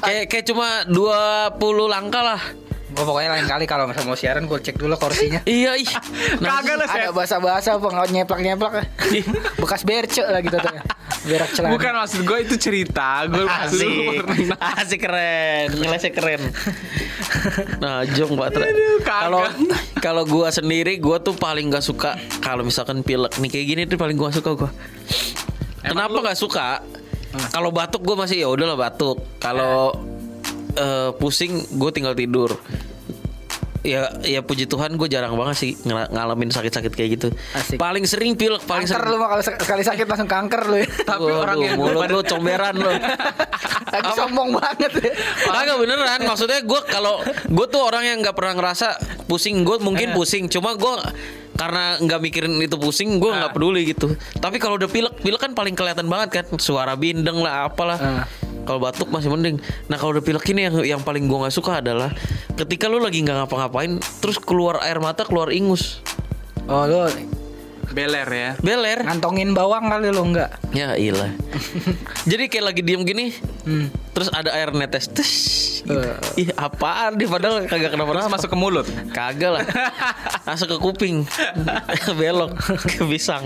[0.00, 1.58] Kayak kayak cuma 20
[1.90, 2.42] langkah lah.
[2.96, 5.44] Gua pokoknya lain kali kalau misalnya mau siaran gue cek dulu kursinya.
[5.44, 5.84] Iya, ih.
[6.40, 8.72] Kagak lah Ada saya bahasa-bahasa apa nyeplak-nyeplak
[9.60, 10.72] Bekas berce lah gitu tuh.
[11.28, 11.72] Berak celana.
[11.76, 14.24] Bukan maksud gue itu cerita Gue Asik.
[14.80, 15.76] Asik keren.
[15.76, 16.40] Ngelesnya keren.
[17.84, 18.64] Nah, Jong kagak.
[19.04, 19.44] Kalau
[20.00, 23.98] kalau gua sendiri gua tuh paling gak suka kalau misalkan pilek nih kayak gini tuh
[24.00, 24.70] paling gua gak suka gua.
[25.82, 26.68] Kenapa gak suka?
[27.52, 29.20] Kalau batuk gua masih ya udahlah batuk.
[29.42, 29.92] Kalau
[30.76, 32.54] eh, pusing gue tinggal tidur.
[33.86, 37.28] Ya, ya puji Tuhan gue jarang banget sih ngala- ngalamin sakit-sakit kayak gitu.
[37.52, 37.78] Asik.
[37.78, 39.12] Paling sering pilek, paling Kanker sering.
[39.12, 40.88] lu mah kalau sek- sekali sakit langsung kanker lu ya.
[41.04, 42.90] Tapi Waduh, orang yang mulut lu comberan lu.
[43.94, 45.12] Lagi sombong banget ya.
[45.46, 50.10] Kagak beneran Maksudnya gue kalau Gue tuh orang yang nggak pernah ngerasa Pusing Gue mungkin
[50.12, 50.94] pusing Cuma gue
[51.56, 55.56] karena nggak mikirin itu pusing gue nggak peduli gitu tapi kalau udah pilek pilek kan
[55.56, 58.24] paling kelihatan banget kan suara bindeng lah apalah Ah.
[58.66, 59.56] Kalau batuk masih mending.
[59.86, 62.10] Nah kalau udah pilek ini yang yang paling gue nggak suka adalah
[62.58, 66.02] ketika lu lagi nggak ngapa-ngapain terus keluar air mata keluar ingus.
[66.66, 67.06] Oh lu
[67.86, 68.50] Beler ya.
[68.58, 69.06] Beler.
[69.06, 70.58] ngantongin bawang kali lu enggak?
[70.74, 71.30] ya ilah.
[72.30, 73.30] Jadi kayak lagi diem gini
[73.62, 73.88] Hmm.
[74.16, 75.12] Terus ada air netes.
[75.12, 75.32] Tes,
[75.84, 75.92] gitu.
[75.92, 76.48] Eh.
[76.48, 78.86] ih apaan di padahal kagak kenapa Terus masuk ke mulut.
[79.12, 79.62] Kagak lah.
[80.48, 81.28] Masuk ke kuping.
[82.18, 82.54] Belok.
[82.86, 83.44] Ke pisang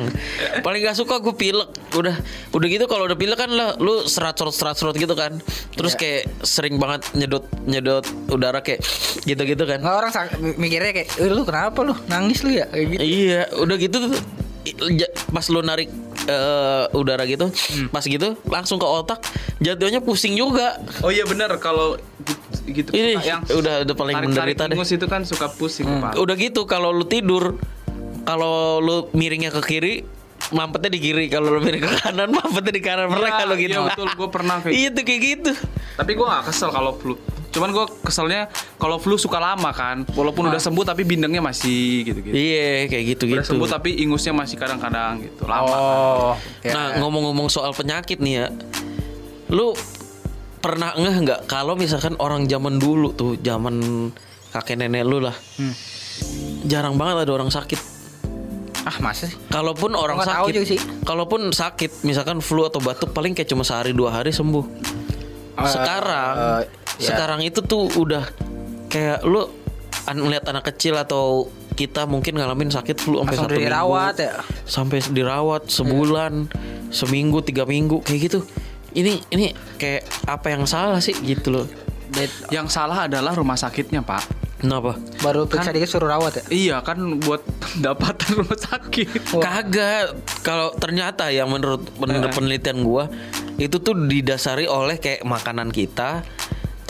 [0.63, 1.69] Paling gak suka gue pilek.
[1.97, 2.17] Udah
[2.53, 5.43] Udah gitu kalau udah pilek kan lah Lu serat-serot serat-serot gitu kan.
[5.75, 8.85] Terus kayak sering banget nyedot Nyedot udara kayak
[9.27, 9.83] Gitu-gitu kan.
[9.83, 10.13] Nggak orang
[10.57, 11.93] mikirnya kayak, "Eh, lu kenapa lu?
[12.09, 13.01] Nangis lu ya?" kayak gitu.
[13.03, 13.99] Iya Udah gitu
[15.33, 15.89] Pas lu narik
[16.31, 17.51] eh, Udara gitu
[17.89, 19.21] Pas gitu Langsung ke otak
[19.59, 21.99] Jatuhnya pusing juga Oh iya bener Kalau
[22.65, 24.77] gitu Ini yang udah udah paling tarik-tarik menderita deh.
[24.77, 26.15] ingus itu kan suka pusing Pak.
[26.17, 27.59] Udah gitu kalau lu tidur,
[28.23, 29.95] kalau lu miringnya ke kiri,
[30.51, 33.75] mampetnya di kiri kalau lu miring ke kanan mampetnya di kanan pernah Iya, kalau gitu
[33.75, 34.07] iya, betul.
[34.15, 35.53] Gua pernah kayak iya tuh kayak gitu
[35.97, 37.15] Tapi gue gak kesel kalau flu.
[37.51, 38.47] Cuman gue keselnya
[38.79, 40.07] kalau flu suka lama kan.
[40.11, 42.31] Walaupun udah sembuh tapi bindengnya masih gitu-gitu.
[42.31, 45.45] iya kayak gitu Udah gitu sembuh tapi ingusnya masih kadang-kadang gitu.
[45.45, 45.67] Lama.
[45.69, 46.35] Oh.
[46.63, 46.73] ya.
[46.73, 48.47] Nah ngomong-ngomong soal penyakit nih ya,
[49.51, 49.75] lu
[50.61, 54.09] pernah ngeh nggak kalau misalkan orang zaman dulu tuh, zaman
[54.51, 55.75] kakek nenek lu lah, Hmm.
[56.67, 57.81] jarang banget ada orang sakit.
[58.81, 59.37] Ah, masa sih?
[59.49, 60.81] Kalaupun orang nggak tahu sakit, juga sih.
[61.05, 64.65] kalaupun sakit, misalkan flu atau batuk paling kayak cuma sehari dua hari sembuh.
[65.55, 66.63] Eh, sekarang, eh,
[67.01, 67.09] ya.
[67.11, 68.29] sekarang itu tuh udah
[68.87, 69.49] kayak lu
[70.05, 74.35] an- melihat anak kecil atau kita mungkin ngalamin sakit flu sampai satu dirawat minggu, ya.
[74.69, 76.33] sampai dirawat sebulan,
[76.93, 78.45] seminggu, tiga minggu kayak gitu.
[78.91, 81.67] Ini ini kayak apa yang salah sih gitu loh?
[82.11, 84.41] Dead- Yang salah adalah rumah sakitnya, Pak.
[84.61, 84.93] Kenapa?
[85.25, 86.45] Baru periksa dikit suruh rawat ya?
[86.53, 87.41] Iya kan buat
[87.85, 89.33] dapatan rumah sakit.
[89.33, 90.21] Kagak.
[90.45, 93.09] Kalau ternyata ya menurut menurut penelitian gua
[93.57, 96.21] itu tuh didasari oleh kayak makanan kita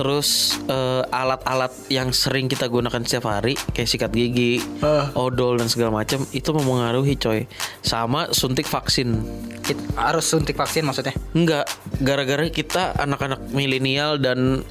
[0.00, 5.04] terus eh, alat-alat yang sering kita gunakan setiap hari kayak sikat gigi, Eh.
[5.12, 7.44] odol dan segala macam itu mempengaruhi coy.
[7.84, 9.20] Sama suntik vaksin.
[9.68, 11.12] It- harus suntik vaksin maksudnya?
[11.36, 11.68] Enggak,
[12.00, 14.64] gara-gara kita anak-anak milenial dan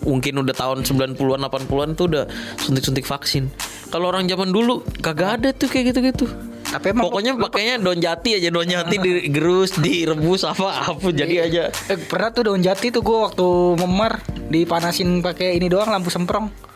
[0.00, 2.24] mungkin udah tahun 90-an 80-an tuh udah
[2.56, 3.52] suntik-suntik vaksin.
[3.90, 6.30] Kalau orang zaman dulu kagak ada tuh kayak gitu-gitu.
[6.70, 11.62] Tapi emang Pokoknya pakainya daun jati aja, daun jati digerus, direbus apa apa jadi aja.
[11.90, 13.46] Eh, pernah tuh daun jati tuh gue waktu
[13.82, 14.22] memar
[14.54, 16.70] dipanasin pakai ini doang lampu semprong.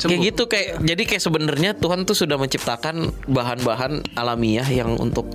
[0.00, 5.28] Kayak gitu kayak jadi kayak sebenarnya Tuhan tuh sudah menciptakan bahan-bahan alamiah yang untuk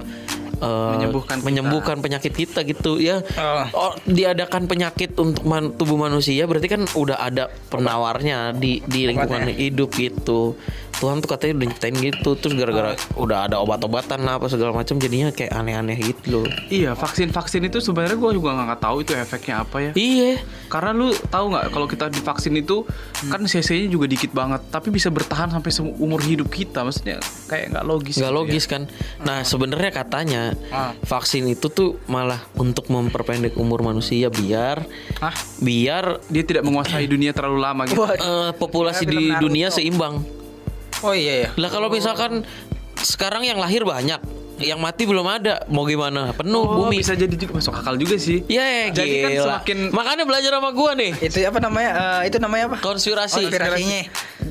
[0.58, 1.46] eh, Menyembuhkan kita.
[1.46, 3.20] menyembuhkan penyakit kita gitu ya.
[3.36, 3.65] Oh.
[3.74, 9.50] Oh, diadakan penyakit untuk man- tubuh manusia berarti kan udah ada penawarnya di di lingkungan
[9.50, 10.56] hidup gitu.
[10.96, 14.96] Tuhan tuh katanya udah nyiptain gitu terus gara-gara udah ada obat-obatan lah apa segala macam
[14.96, 16.48] jadinya kayak aneh-aneh gitu loh.
[16.72, 19.91] Iya, vaksin-vaksin itu sebenarnya gue juga nggak tahu itu efeknya apa ya.
[19.91, 20.39] Iya.
[20.65, 22.88] Karena lu tahu nggak kalau kita divaksin itu
[23.28, 26.88] kan cc-nya juga dikit banget, tapi bisa bertahan sampai seumur hidup kita.
[26.88, 28.15] Maksudnya kayak nggak logis.
[28.15, 28.82] nggak gitu logis kan
[29.18, 30.92] nah sebenarnya katanya Ah.
[31.02, 34.86] vaksin itu tuh malah untuk memperpendek umur manusia biar
[35.18, 35.34] Hah?
[35.60, 36.20] biar.
[36.30, 38.04] Dia tidak menguasai dunia terlalu lama gitu.
[38.06, 40.22] Eh, populasi di dunia seimbang
[41.02, 41.50] Oh iya ya.
[41.60, 42.46] lah kalau misalkan
[42.98, 44.18] sekarang yang lahir banyak
[44.58, 48.15] yang mati belum ada mau gimana penuh Oh, bumi bisa jadi juga masuk akal juga
[48.15, 48.39] sih.
[48.46, 51.91] ya Jadi kan semakin- makanya belajar sama gua nih Itu apa namanya?
[52.22, 52.78] Eh, itu namanya apa?
[52.80, 54.02] konspirasi Konspirasinya.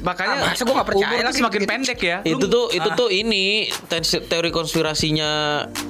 [0.00, 1.70] Makanya Ah, masa gua nggak percaya umur tuh lagi semakin gitu.
[1.70, 2.16] pendek ya.
[2.22, 3.44] itu Lu- tuh itu tuh ini
[3.86, 5.30] te- teori konspirasinya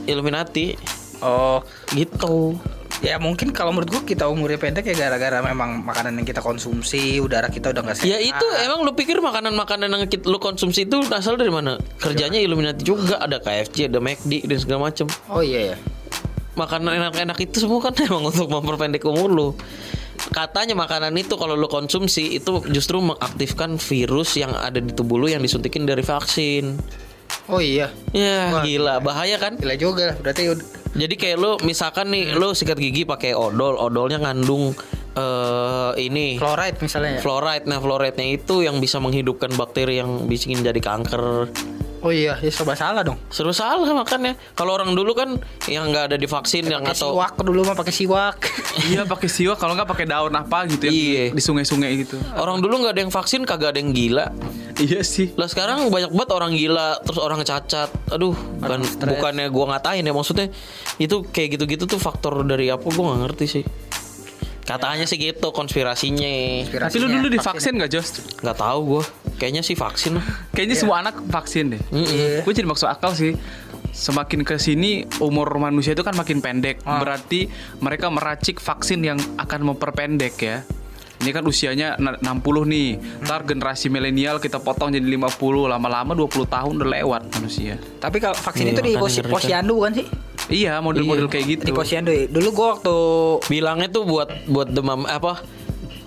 [0.05, 0.77] Illuminati
[1.18, 2.59] Oh, gitu
[3.00, 7.18] ya mungkin kalau menurut gua kita umurnya pendek ya gara-gara memang makanan yang kita konsumsi,
[7.18, 8.11] udara kita udah nggak sehat.
[8.14, 11.80] Ya itu emang lu pikir makanan-makanan yang kita, lu konsumsi itu asal dari mana?
[11.98, 15.07] Kerjanya Illuminati juga ada KFC, ada McD dan segala macam.
[15.33, 15.76] Oh iya ya.
[16.54, 19.48] Makanan enak-enak itu semua kan emang untuk memperpendek umur lu.
[20.30, 25.26] Katanya makanan itu kalau lu konsumsi itu justru mengaktifkan virus yang ada di tubuh lu
[25.26, 26.78] yang disuntikin dari vaksin.
[27.48, 27.92] Oh iya.
[28.16, 28.62] Ya Wah.
[28.64, 29.61] gila bahaya kan?
[29.61, 30.16] Gila juga.
[30.20, 30.52] Berarti
[30.94, 34.78] Jadi kayak lu misalkan nih lu sikat gigi pakai odol, odolnya ngandung
[35.14, 37.20] eh ini fluoride misalnya ya.
[37.22, 37.66] fluoride.
[37.70, 41.50] Nah, fluoride-nya itu yang bisa menghidupkan bakteri yang bikin jadi kanker.
[42.05, 43.17] Oh iya, ya serba salah dong.
[43.33, 44.37] Seru salah makanya.
[44.53, 45.40] Kalau orang dulu kan
[45.73, 48.45] yang nggak ada divaksin yang atau siwak dulu mah pakai siwak.
[48.93, 51.25] Iya pakai siwak kalau nggak pakai daun apa gitu ya Iya.
[51.33, 52.21] di sungai-sungai gitu.
[52.37, 54.29] orang dulu nggak ada yang vaksin kagak ada yang gila.
[54.77, 55.33] Iya sih.
[55.40, 57.88] Lah sekarang banyak banget orang gila terus orang cacat.
[58.12, 60.53] Aduh, bukan bukannya gua ngatain ya maksudnya
[61.01, 63.64] itu kayak gitu-gitu tuh faktor dari apa gua nggak ngerti sih.
[64.64, 66.29] Katanya sih gitu konspirasinya.
[66.88, 68.09] Tapi lu dulu divaksin nggak Jos?
[68.40, 69.03] Nggak tahu gua.
[69.37, 70.24] Kayaknya sih vaksin lah.
[70.50, 71.83] Kayaknya semua anak vaksin deh.
[71.90, 72.40] Iya.
[72.40, 73.37] Gue jadi maksud akal sih.
[73.90, 76.81] Semakin ke sini umur manusia itu kan makin pendek.
[76.83, 76.98] Ah.
[76.98, 77.46] Berarti
[77.79, 80.64] mereka meracik vaksin yang akan memperpendek ya.
[81.14, 82.98] Ini kan usianya na- 60 nih.
[83.22, 87.79] Ntar generasi milenial kita potong jadi 50, lama-lama 20 tahun udah lewat manusia.
[87.96, 89.31] Tapi kalau vaksin Iya, itu di kan.
[89.31, 90.07] posyandu bukan sih?
[90.46, 91.62] Iya, model-model kayak gitu.
[91.64, 92.11] Di posyandu.
[92.11, 92.28] ya.
[92.28, 92.96] Dulu gua waktu
[93.48, 95.40] Bilangnya tuh buat buat demam apa?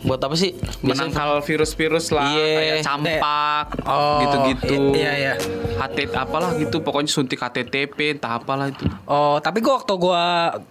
[0.05, 0.53] Buat apa sih?
[0.79, 2.45] Biasanya menangkal virus-virus lah Iya.
[2.53, 4.93] kayak campak Oh, gitu-gitu.
[4.93, 5.33] iya, iya.
[5.75, 8.85] HT apalah gitu pokoknya suntik HTTP entah apalah itu.
[9.03, 10.23] Oh, tapi gua waktu gua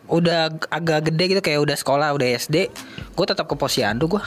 [0.07, 2.71] udah agak gede gitu kayak udah sekolah, udah SD,
[3.13, 4.23] gua tetap ke posyandu gua.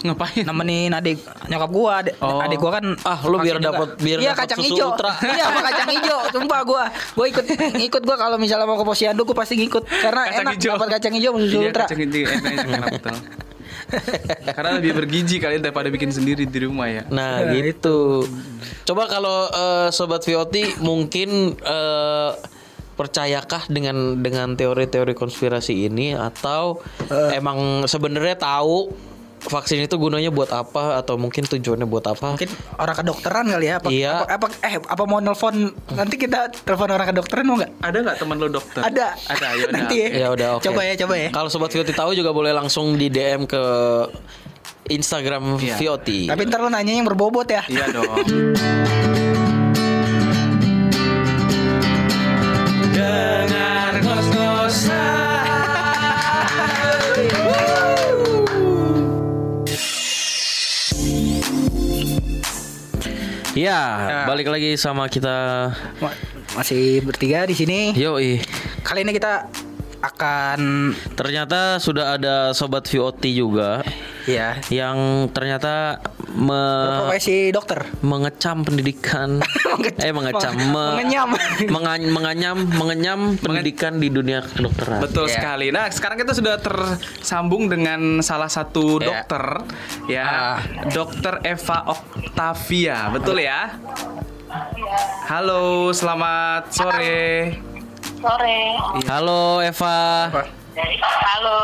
[0.00, 0.42] Ngapain?
[0.42, 2.40] Nemenin adik nyokap gua, adik, Oh.
[2.40, 4.88] adik gua kan Ah, lu biar dapet- biar Iya, dapet kacang hijau.
[5.28, 6.18] iya, sama kacang hijau.
[6.30, 7.44] Sumpah gua, gua ikut
[7.76, 11.12] ngikut gua kalau misalnya mau ke posyandu gua pasti ngikut karena Kacang enak dapat kacang
[11.14, 11.84] hijau sama susu Iya, ultra.
[11.84, 13.16] kacang hijau enak, enak, enak, betul.
[14.50, 17.02] Karena lebih bergizi kalian daripada bikin sendiri di rumah ya.
[17.08, 18.22] Nah, gitu.
[18.84, 22.30] Coba kalau eh, sobat Vioti mungkin eh,
[22.94, 26.84] percayakah dengan dengan teori-teori konspirasi ini atau
[27.32, 28.92] emang sebenarnya tahu
[29.40, 32.36] vaksin itu gunanya buat apa atau mungkin tujuannya buat apa?
[32.36, 34.12] Mungkin orang kedokteran kali ya apa, Iya.
[34.20, 35.56] apa, apa eh apa mau nelfon
[35.90, 37.72] nanti kita telepon orang kedokteran mau nggak?
[37.80, 38.80] Ada nggak temen lo dokter?
[38.82, 39.06] Ada.
[39.26, 39.74] Ada, ya udah.
[39.74, 40.08] Nanti ya.
[40.10, 40.64] Ya udah oke.
[40.64, 41.28] Coba ya, coba ya.
[41.30, 43.62] Kalau sobat Vioti tahu juga boleh langsung di DM ke
[44.86, 45.76] Instagram Iya.
[45.78, 46.26] Vioti.
[46.26, 47.62] Tapi ntar lu nanya yang berbobot ya.
[47.64, 48.10] Iya dong.
[63.60, 64.18] Ya, Ya.
[64.24, 65.68] balik lagi sama kita.
[66.00, 66.16] Ma-
[66.50, 67.92] Masih bertiga di sini.
[67.94, 68.40] Yoi.
[68.80, 69.46] Kali ini kita
[70.00, 70.58] akan
[71.12, 73.84] Ternyata sudah ada sobat VOT juga
[74.24, 74.96] ya yang
[75.28, 77.88] ternyata me- profesi dokter.
[78.00, 79.40] mengecam pendidikan
[80.04, 81.28] eh mengecam me- Mengenyam.
[81.66, 85.00] menga- menganyam mengenyam pendidikan di dunia kedokteran.
[85.00, 85.34] Betul Iya.
[85.34, 85.66] sekali.
[85.68, 89.06] Nah, sekarang kita sudah tersambung dengan salah satu Iya.
[89.06, 89.44] dokter
[90.06, 90.56] ya, Ah.
[90.86, 93.08] Dokter Eva Octavia.
[93.10, 93.76] Betul ya?
[95.26, 97.69] Halo, selamat sore.
[98.20, 98.60] Sore.
[99.08, 100.28] Halo Eva.
[101.00, 101.60] Halo.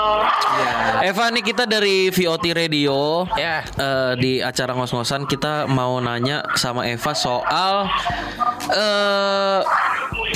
[1.05, 3.29] Eva nih kita dari VOT Radio.
[3.37, 3.63] Ya.
[3.63, 7.87] Eh, di acara ngos-ngosan kita mau nanya sama Eva soal
[8.73, 9.61] eh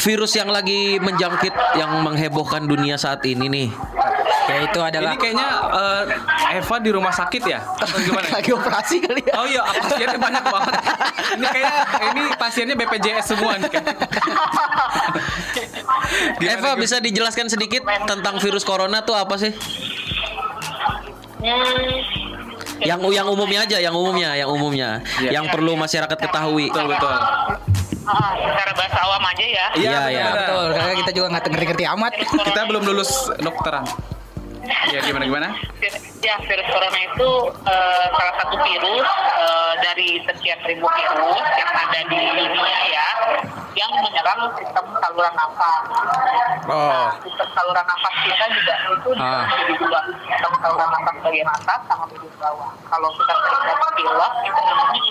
[0.01, 3.69] virus yang lagi menjangkit yang menghebohkan dunia saat ini nih.
[4.51, 6.03] Ya itu adalah Ini kayaknya eh,
[6.59, 7.63] Eva di rumah sakit ya?
[7.63, 8.27] Atau gimana?
[8.37, 9.35] lagi operasi kali ya.
[9.39, 10.75] Oh iya, pasiennya banyak banget.
[11.39, 11.73] Ini kayak
[12.11, 13.71] ini pasiennya BPJS semua nih.
[16.43, 16.81] Eva gimana?
[16.83, 19.55] bisa dijelaskan sedikit tentang virus corona tuh apa sih?
[21.41, 21.97] Hmm,
[22.81, 25.41] Yang yang umumnya aja, yang umumnya, yang umumnya, Iya.
[25.41, 26.69] yang perlu masyarakat ketahui.
[26.73, 27.13] Betul betul.
[27.13, 29.67] ah, secara bahasa awam aja ya.
[29.77, 30.25] Iya, betul, iya.
[30.27, 30.35] betul.
[30.35, 32.13] Betul, karena kita juga nggak ngerti-ngerti amat.
[32.51, 33.85] Kita belum lulus dokteran.
[34.91, 35.49] Ya gimana gimana?
[36.21, 37.31] Ya, virus corona itu
[37.65, 39.09] eh, salah satu virus
[39.41, 43.09] eh, dari sekian ribu virus yang ada di dunia ya,
[43.73, 45.83] yang menyerang sistem saluran nafas.
[46.69, 47.09] Oh.
[47.25, 49.49] Sistem saluran nafas kita juga itu Ah.
[49.49, 52.69] jadi dua, sistem saluran nafas bagian atas sama bagian bawah.
[52.85, 55.03] Kalau kita dapat pilek, itu namanya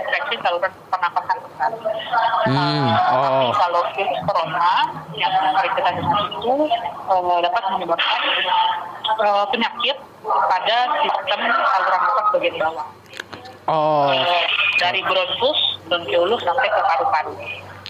[0.00, 1.31] infeksi saluran pernapasan.
[2.42, 2.90] Hmm.
[3.14, 3.54] Oh.
[3.54, 4.70] kalau virus corona
[5.14, 6.54] yang sering kita dengar itu
[7.06, 8.22] eh, dapat menyebabkan
[9.22, 9.96] eh, penyakit
[10.26, 12.88] pada sistem saluran nafas bagian bawah
[13.70, 14.10] Oh.
[14.10, 14.46] Eh,
[14.82, 17.34] dari bronkus, bronkiolus sampai ke paru-paru.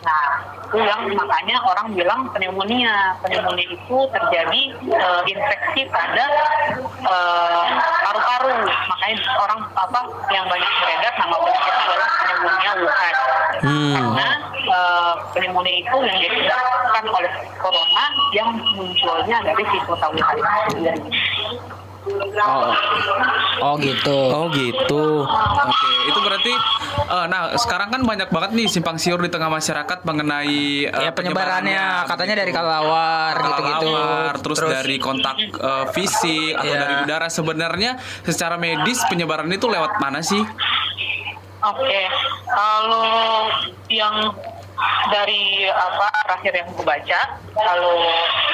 [0.03, 0.23] Nah,
[0.67, 3.15] itu yang makanya orang bilang pneumonia.
[3.23, 6.27] Pneumonia itu terjadi eh, infeksi pada
[7.07, 7.65] eh,
[8.03, 8.67] paru-paru.
[8.67, 10.01] Makanya orang apa
[10.35, 13.15] yang banyak beredar nama penyakitnya adalah pneumonia Wuhan.
[13.63, 13.95] Hmm.
[13.95, 20.39] Karena eh, pneumonia itu yang disebabkan oleh corona yang munculnya dari siklus Wuhan.
[22.03, 22.75] Oh.
[23.63, 24.19] Oh gitu.
[24.35, 25.23] Oh gitu.
[25.23, 26.53] Oke, itu berarti
[27.07, 31.15] eh, nah sekarang kan banyak banget nih simpang siur di tengah masyarakat mengenai eh, ya
[31.15, 33.87] penyebarannya katanya dari kelelawar gitu-gitu.
[33.87, 36.81] kelelawar, terus, dari kontak eh, fisik atau Iya.
[36.83, 37.91] dari udara sebenarnya
[38.27, 40.43] secara medis penyebaran itu lewat mana sih?
[41.63, 42.03] Oke,
[42.51, 43.47] kalau
[43.87, 44.35] yang
[45.11, 47.21] dari apa terakhir yang gue baca,
[47.55, 47.97] kalau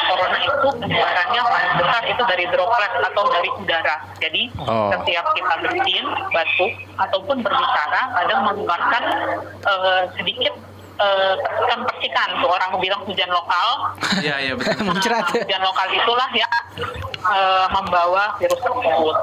[0.09, 3.97] corona itu penyebarannya paling besar itu dari droplet atau dari udara.
[4.19, 4.91] Jadi Oh.
[4.93, 6.05] setiap kita bersin,
[6.35, 9.03] batuk ataupun berbicara, kadang mengeluarkan
[9.63, 10.55] eh, sedikit
[10.99, 12.29] eh, percikan-percikan.
[12.43, 13.69] Tuh orang bilang hujan lokal.
[14.19, 14.83] Iya iya betul.
[14.91, 15.25] Muncrat.
[15.31, 16.53] hujan lokal itulah yang
[17.23, 19.17] eh, membawa virus tersebut.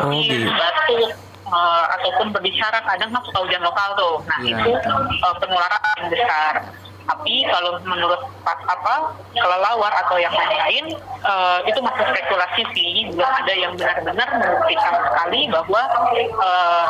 [0.00, 0.48] Oh, gitu.
[0.48, 1.10] batuk,
[1.52, 4.16] eh, ataupun berbicara kadang kan suka hujan lokal tuh.
[4.24, 4.56] Nah Iya.
[4.56, 4.70] itu
[5.12, 6.54] eh, penularan yang besar.
[7.02, 8.14] Tapi kalau menurut
[8.46, 14.28] pa- apa kelelawar atau yang lain-lain eh, itu masih spekulasi sih belum ada yang benar-benar
[14.38, 15.82] membuktikan sekali bahwa
[16.14, 16.84] eh,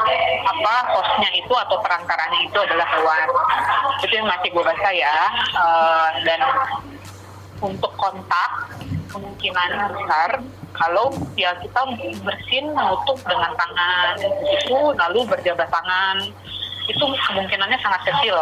[0.45, 3.25] apa hostnya itu atau perantaranya itu adalah hewan.
[4.01, 5.17] Itu yang masih gue baca ya.
[5.49, 6.41] Eh, dan
[7.63, 8.51] untuk kontak
[9.09, 10.31] kemungkinan besar
[10.73, 11.81] kalau ya kita
[12.25, 16.17] bersin menutup dengan tangan itu lalu berjabat tangan
[16.91, 18.37] itu kemungkinannya sangat kecil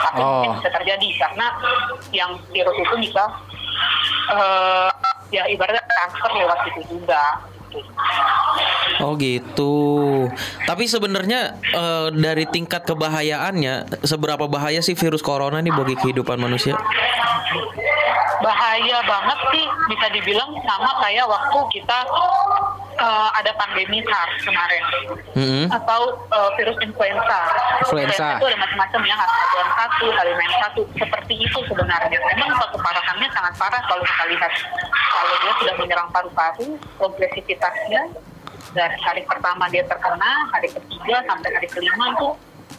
[0.00, 0.40] tapi Oh.
[0.40, 1.46] mungkin bisa terjadi karena
[2.14, 3.24] yang virus itu bisa
[4.32, 4.90] eh,
[5.34, 7.42] ya ibaratnya transfer lewat situ juga
[9.04, 9.74] Oh gitu.
[10.64, 16.72] Tapi sebenarnya eh, dari tingkat kebahayaannya, seberapa bahaya sih virus corona nih bagi kehidupan manusia?
[18.40, 21.98] Bahaya banget sih bisa dibilang sama kayak waktu kita
[22.96, 24.82] eh, ada pandemi SARS kemarin
[25.36, 25.66] Mm-mm.
[25.72, 26.00] atau
[26.32, 27.40] eh, virus influenza.
[27.84, 28.40] Influenza.
[28.40, 32.18] Itu ada macam-macam ya, H1N1, H5N1, seperti itu sebenarnya.
[32.34, 34.52] Memang keparahannya sangat parah kalau kita lihat.
[34.92, 38.12] Kalau dia sudah menyerang paru-paru, progresivitasnya
[38.76, 42.28] dari hari pertama dia terkena, hari ketiga sampai hari kelima itu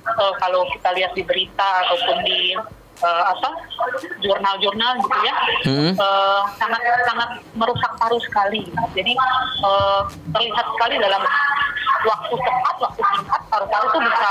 [0.05, 2.53] eh, kalau kita lihat di berita ataupun di
[2.97, 3.49] eh, apa
[4.17, 5.33] jurnal-jurnal gitu ya
[5.63, 5.91] Hmm.
[5.91, 8.65] eh, sangat sangat merusak paru sekali.
[8.91, 9.13] Jadi
[9.59, 11.21] eh, terlihat sekali dalam
[11.99, 14.29] waktu cepat, waktu singkat paru-paru itu bisa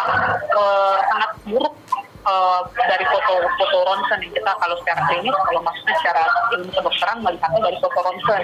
[0.50, 1.74] eh, sangat buruk
[2.22, 7.18] eh, dari foto foto ronsen yang kita kalau secara klinis kalau maksudnya secara ilmu kedokteran
[7.20, 8.42] melihatnya dari foto ronsen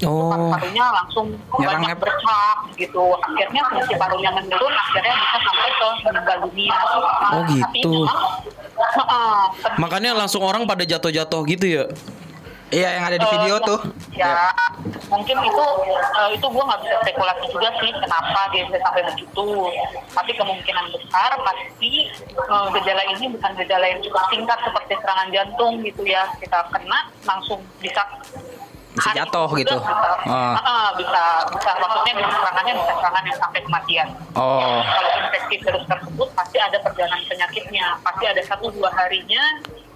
[0.00, 0.32] Oh.
[0.32, 6.36] paru-parunya langsung Nyerangnya- banyak bercak gitu akhirnya fungsi parunya menurun akhirnya bisa sampai ke meninggal
[6.42, 7.90] dunia Oh, Tapi gitu.
[8.00, 8.59] memang, heeh, penting
[9.82, 11.84] Makanya langsung orang pada jatuh-jatuh gitu ya.
[12.70, 13.80] Iya yang ada di Eh, video ya- tuh.
[14.14, 14.34] Ya,
[15.10, 15.64] mungkin itu
[16.14, 19.46] eh, itu gue nggak bisa spekulasi juga sih kenapa dia bisa sampai begitu.
[20.08, 21.90] Tapi kemungkinan besar pasti
[22.30, 26.30] eh, gejala ini bukan gejala yang cukup singkat seperti serangan jantung gitu ya.
[26.38, 28.06] Kita kena langsung bisa
[28.90, 29.76] Bisa jatuh itu gitu.
[29.78, 29.94] Bisa,
[30.26, 30.58] Ah.
[30.60, 34.08] Ah, bisa, bisa maksudnya bisa serangannya bisa serangan yang sampai kematian.
[34.34, 34.82] Oh.
[34.82, 36.58] Kalau infeksi virus tersebut pasti.
[38.00, 39.42] Pasti ada satu dua harinya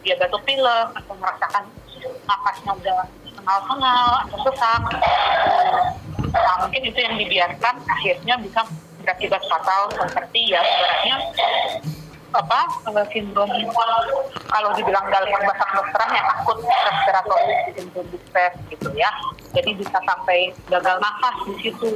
[0.05, 1.65] dia batuk pilek atau merasakan
[2.29, 2.99] nafasnya udah
[3.33, 4.83] sengal-sengal atau sesak.
[6.35, 8.61] Nah mungkin itu yang dibiarkan akhirnya bisa
[9.05, 11.17] berakibat fatal seperti ya ibaratnya
[12.35, 13.53] apa eh, sindrom
[14.51, 19.13] kalau dibilang dalam bahasa kedokteran ya akut respiratory syndrome distress gitu ya
[19.55, 21.89] jadi bisa sampai gagal nafas di situ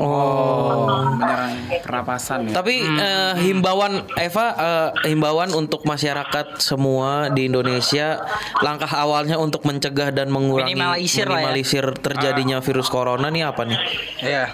[0.00, 1.12] Oh.
[1.14, 1.52] menyerang
[1.84, 2.52] pernapasan ya.
[2.56, 8.18] Tapi eh, himbauan Eva, eh, himbauan untuk masyarakat semua di Indonesia,
[8.58, 11.36] langkah awalnya untuk mencegah dan mengurangi Minimalisir ya.
[11.36, 13.78] minimalisir terjadinya virus corona nih apa nih?
[14.18, 14.44] Iya.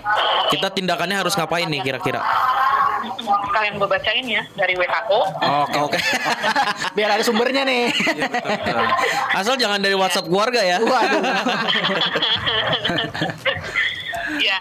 [0.49, 2.21] Kita tindakannya harus ngapain nih kira-kira?
[3.59, 5.21] Kalian gue bacain ya dari WHO
[5.67, 5.99] Oke oke.
[6.97, 7.91] Biar ada sumbernya nih.
[7.91, 8.79] Iya, betul, betul.
[9.35, 10.79] Asal jangan dari WhatsApp keluarga ya.
[10.79, 11.23] Waduh.
[14.47, 14.57] ya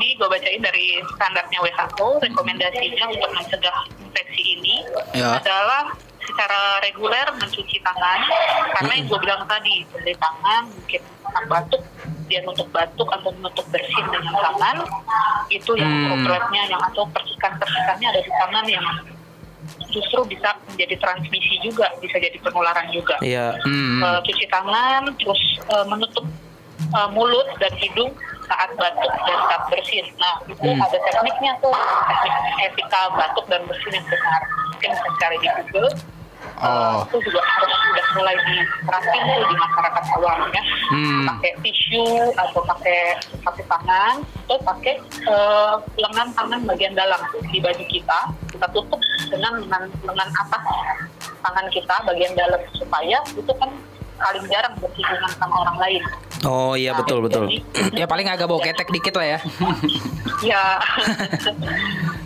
[0.00, 4.74] ini gue bacain dari standarnya WHO rekomendasinya untuk mencegah infeksi ini
[5.12, 5.36] Ya.
[5.38, 5.94] adalah
[6.40, 8.20] secara reguler mencuci tangan
[8.72, 11.82] karena yang gue bilang tadi dari tangan mungkin anak batuk
[12.32, 14.88] dia nutup batuk atau menutup bersin dengan tangan
[15.52, 16.24] itu yang Hmm.
[16.24, 18.86] dropletnya yang atau percikan-percikannya ada di tangan yang
[19.92, 23.60] justru bisa menjadi transmisi juga bisa jadi penularan juga Iya.
[23.60, 24.00] Hmm.
[24.00, 26.24] Eh, cuci tangan, terus eh, menutup
[26.80, 28.16] eh, mulut dan hidung
[28.48, 30.08] saat batuk dan saat bersin.
[30.16, 30.80] Nah, itu Hmm.
[30.80, 31.76] ada tekniknya tuh,
[32.24, 34.40] teknik etika batuk dan bersin yang benar.
[34.72, 35.92] Mungkin bisa cari di Google.
[36.60, 37.00] Oh.
[37.08, 40.62] itu juga harus sudah mulai diterapin tuh di masyarakat awam ya.
[40.92, 41.24] Hmm.
[41.32, 42.04] Pakai tisu
[42.36, 43.00] atau pakai
[43.40, 44.94] sapu tangan atau pakai
[45.24, 48.18] eh, lengan tangan bagian dalam di baju kita.
[48.52, 49.00] Kita tutup
[49.32, 50.62] dengan lengan, lengan atas
[51.40, 53.70] tangan kita bagian dalam supaya itu kan
[54.20, 56.02] paling jarang bersinggungan sama orang lain.
[56.44, 57.48] Oh iya betul betul.
[57.48, 59.38] Jadi, Ya paling agak bau ketek dikit lah ya.
[60.52, 60.64] ya.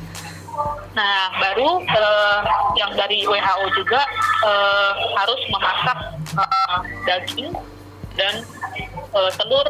[0.95, 2.41] nah, baru eh,
[2.79, 4.03] yang dari WHO juga
[4.47, 5.99] eh, harus memasak
[6.39, 7.51] eh, daging
[8.15, 8.35] dan
[9.15, 9.69] eh, telur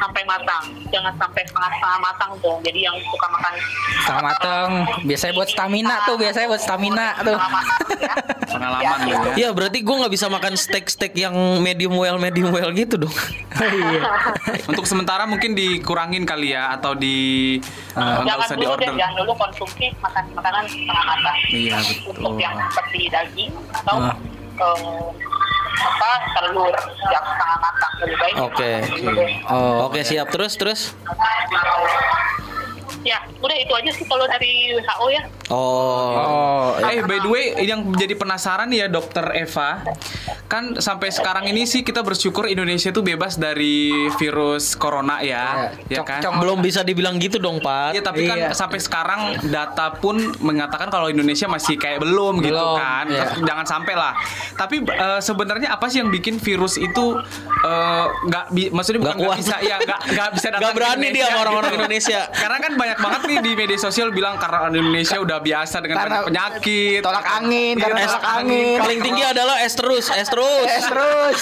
[0.00, 0.64] sampai matang.
[0.88, 2.56] Jangan sampai setengah-setengah matang tuh.
[2.64, 3.52] Jadi yang suka makan
[4.00, 4.70] Setengah mateng.
[5.04, 6.16] Biasanya buat stamina tuh.
[6.16, 7.36] Biasanya buat stamina tuh.
[7.36, 8.14] setengah matang ya.
[8.48, 9.34] Pengalaman Ya, gitu ya.
[9.36, 13.14] Ya berarti gue nggak bisa makan steak-steak yang medium well medium well gitu dong.
[14.70, 17.58] Untuk sementara mungkin dikurangin kali ya atau di
[17.94, 18.96] eh, nggak usah dulu deh, diorder.
[18.96, 21.36] jangan dulu konsumsi makan makanan setengah matang.
[21.52, 22.10] Iya, betul.
[22.16, 23.52] Untuk yang seperti daging
[23.84, 25.08] atau eh,
[25.80, 26.74] apa telur
[27.08, 28.34] yang setengah matang lebih baik.
[28.40, 28.70] Oke.
[28.84, 29.30] Deh.
[29.48, 29.88] Oh.
[29.88, 30.80] Oke siap terus terus.
[33.10, 35.22] Ya, udah itu aja sih kalau dari WHO ya.
[35.50, 36.14] Oh.
[36.14, 36.66] Oh.
[36.80, 39.82] Eh by the way yang menjadi penasaran ya dokter Eva
[40.46, 46.00] Kan sampai sekarang ini sih kita bersyukur Indonesia tuh bebas dari virus corona ya Ya,
[46.00, 46.22] Ya kan.
[46.38, 47.92] Belum bisa dibilang gitu dong Pak.
[47.92, 48.50] Iya tapi kan Iya.
[48.52, 53.04] sampai sekarang data pun mengatakan kalau Indonesia masih kayak belum, gitu Belum, kan.
[53.06, 53.34] iya.
[53.36, 54.14] Jangan sampai lah.
[54.54, 57.18] Tapi eh, sebenarnya apa sih yang bikin virus itu
[57.60, 59.38] eh, nggak bi- maksudnya Nggak bukan nggak kuat.
[59.40, 61.78] bisa ya nggak nggak bisa datang Nggak berani dia sama orang-orang gitu.
[61.80, 62.20] Indonesia.
[62.30, 65.96] Karena kan banyak banget nih di media sosial bilang karena orang Indonesia udah biasa dengan
[65.98, 67.00] Karena banyak penyakit.
[67.00, 68.76] tolak angin, Iya, karena tolak tolak angin.
[68.78, 70.66] Paling tinggi adalah es terus, es terus.
[70.66, 71.40] Es terus.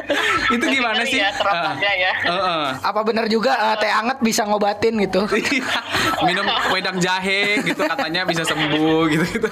[0.54, 1.18] itu gimana sih?
[1.18, 2.12] ya, Eh, aja ya.
[2.18, 2.64] eh, eh.
[2.80, 5.24] Apa benar juga eh, teh anget bisa ngobatin gitu?
[6.26, 9.48] minum wedang jahe gitu katanya bisa sembuh gitu gitu.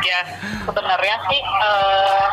[0.00, 0.20] ya,
[0.62, 2.24] sebenarnya sih eh,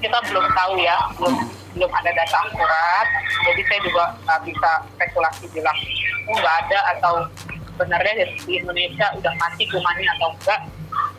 [0.00, 1.34] kita belum tahu ya, belum
[1.74, 3.06] belum ada data akurat.
[3.50, 5.78] Jadi saya juga nggak bisa spekulasi bilang
[6.30, 7.14] oh, nggak ada atau
[7.74, 8.12] sebenarnya
[8.46, 10.60] di Indonesia udah mati kumannya atau enggak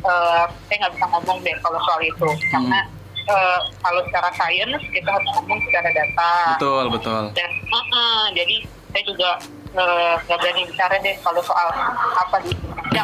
[0.08, 2.80] eh, saya nggak bisa ngomong deh kalau soal itu karena
[3.28, 7.24] eh, kalau secara sains kita harus ngomong secara data Betul, betul.
[7.36, 8.56] dan uh-uh, jadi
[8.96, 9.30] saya juga
[9.76, 11.68] eh, nggak berani bicara deh kalau soal
[12.16, 13.04] apa di Indonesia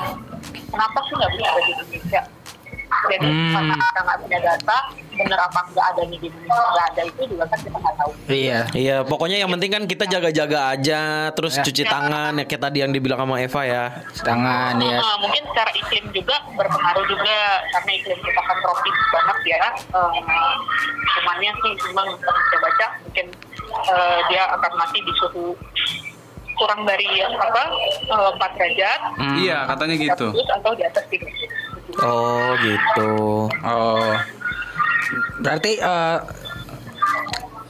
[0.72, 2.22] kenapa sih nggak bisa ada di Indonesia
[3.07, 3.53] jadi Hmm.
[3.53, 4.77] karena kita nggak punya data
[5.11, 8.59] bener apa nggak ada di Indonesia nggak ada itu juga kan kita nggak tahu Iya.
[8.71, 11.63] Iya, pokoknya yang penting kan kita jaga-jaga aja, terus Ya.
[11.63, 13.83] cuci tangan ya kayak tadi yang dibilang sama Eva ya.
[14.17, 14.97] Tangan ya.
[14.97, 17.37] Uh, mungkin secara iklim juga berpengaruh juga
[17.69, 19.63] karena iklim kita kan tropis banget ya.
[19.91, 20.11] Uh,
[21.11, 23.25] cumannya sih memang saya baca mungkin
[23.69, 25.45] uh, dia akan mati di suhu
[26.55, 27.63] kurang dari apa
[28.07, 29.35] uh, 4 derajat Hmm.
[29.37, 30.27] Iya, katanya gitu.
[30.31, 31.51] Atau di atas 3 derajat.
[31.99, 33.11] Oh, gitu.
[33.51, 34.13] Oh.
[35.43, 36.17] Berarti eh,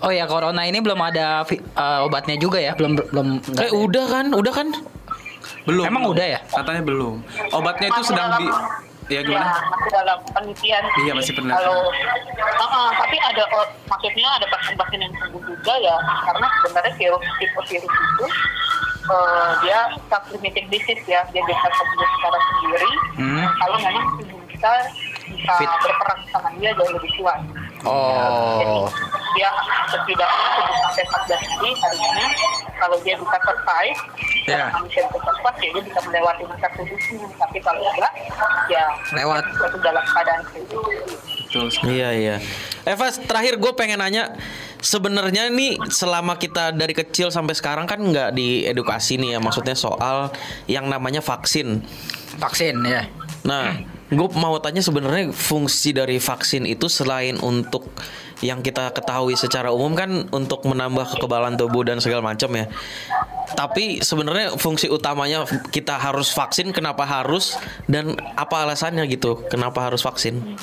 [0.02, 3.28] Oh ya corona ini belum ada eh, obatnya juga ya, belum belum.
[3.58, 3.74] Eh ada.
[3.74, 4.68] udah kan, udah kan?
[5.70, 5.86] Belum.
[5.86, 6.14] Emang belum.
[6.18, 6.40] udah ya?
[6.50, 7.16] Katanya belum.
[7.54, 8.48] Obatnya itu Masih sedang dalam- di
[9.12, 9.44] Ya gimana?
[9.44, 10.84] Ya, masih dalam penelitian.
[11.04, 11.60] Iya, masih penelitian.
[11.60, 16.94] Kalau, uh, uh, tapi ada, oh, maksudnya ada pasien-pasien yang sembuh juga ya, karena sebenarnya
[16.96, 18.26] virus tipe virus itu
[19.08, 19.80] uh, dia
[20.10, 22.92] self-limiting disease ya, dia bisa sembuh secara sendiri.
[23.18, 23.46] Hmm.
[23.58, 24.06] Kalau memang
[24.52, 24.72] kita
[25.32, 25.70] bisa Fit.
[25.82, 27.40] berperang sama dia jauh lebih kuat.
[27.82, 28.86] Oh.
[29.34, 29.50] Dia
[29.90, 30.50] setidaknya
[30.94, 32.28] 7 sampai 14 hari harusnya
[32.78, 34.00] kalau dia bisa survive,
[34.50, 34.70] Ya.
[34.74, 37.26] kalau manusia bisa survive, ya dia bisa melewati masa kudusnya.
[37.38, 38.14] Tapi kalau enggak,
[38.70, 38.86] ya
[39.18, 39.44] Lewat.
[39.82, 41.31] dalam keadaan kritis.
[41.52, 41.68] Betul.
[41.68, 42.00] sekali.
[42.00, 42.36] Iya, iya.
[42.88, 44.40] Eva, terakhir gue pengen nanya,
[44.80, 50.32] sebenarnya nih selama kita dari kecil sampai sekarang kan nggak diedukasi nih ya, maksudnya soal
[50.72, 51.84] yang namanya vaksin.
[52.40, 53.04] Vaksin ya.
[53.44, 57.92] Nah, gue mau tanya sebenarnya fungsi dari vaksin itu selain untuk
[58.42, 62.72] yang kita ketahui secara umum kan untuk menambah kekebalan tubuh dan segala macam ya.
[63.52, 65.44] Tapi sebenarnya fungsi utamanya
[65.76, 67.60] kita harus vaksin, kenapa harus
[67.92, 69.44] dan apa alasannya gitu?
[69.52, 70.56] Kenapa harus vaksin?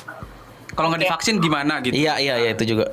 [0.78, 1.98] Kalau nggak divaksin gimana gitu?
[1.98, 2.86] Iya, iya, iya itu juga.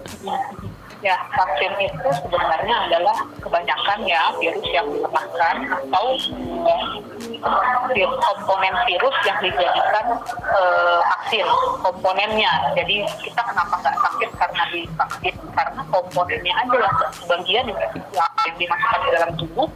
[1.06, 6.18] Ya, vaksin itu sebenarnya adalah kebanyakan ya virus yang dilemahkan atau
[6.66, 10.18] eh, komponen virus yang dijadikan
[10.50, 11.46] eh, vaksin
[11.86, 12.74] komponennya.
[12.74, 15.36] Jadi kita kenapa nggak sakit karena divaksin?
[15.54, 16.94] Karena komponennya adalah
[17.30, 17.80] bagian yang
[18.18, 19.70] yang dimasukkan ke dalam tubuh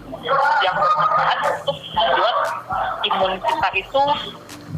[0.65, 2.35] yang bermanfaat untuk membuat
[3.05, 4.03] imun kita itu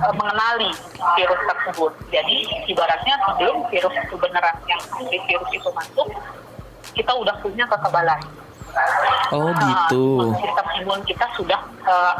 [0.02, 0.70] eh, mengenali
[1.16, 1.91] virus tersebut.
[2.10, 2.38] Jadi
[2.68, 4.82] ibaratnya sebelum virus itu beneran yang
[5.30, 6.08] virus itu masuk,
[6.93, 8.22] kita udah punya kekebalan.
[9.36, 10.32] Oh, Nah, gitu.
[10.39, 12.16] sistem imun kita sudah eh,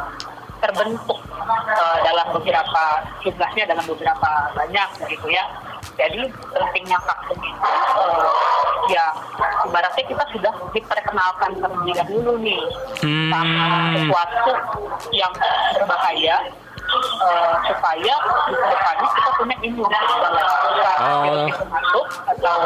[0.60, 1.18] terbentuk
[1.66, 2.82] eh, dalam beberapa
[3.24, 5.44] jumlahnya dalam beberapa banyak begitu ya.
[5.92, 7.68] Jadi pentingnya vaksin itu
[8.00, 8.28] eh,
[8.90, 9.04] ya
[9.64, 12.62] ibaratnya kita sudah diperkenalkan terlebih dahulu nih
[13.32, 13.66] sama
[13.96, 14.52] sesuatu
[15.12, 15.32] yang
[15.76, 16.36] berbahaya
[17.00, 18.14] eh, supaya
[18.48, 21.24] di depannya kita punya imun ketika Oh.
[21.24, 22.58] virus itu masuk atau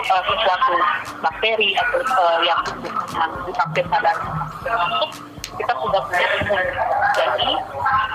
[0.00, 0.74] eh, sesuatu
[1.20, 2.60] bakteri atau eh, yang
[3.12, 4.12] yang divaksin pada
[4.64, 5.10] masuk
[5.52, 6.64] kita sudah punya imun
[7.12, 7.50] jadi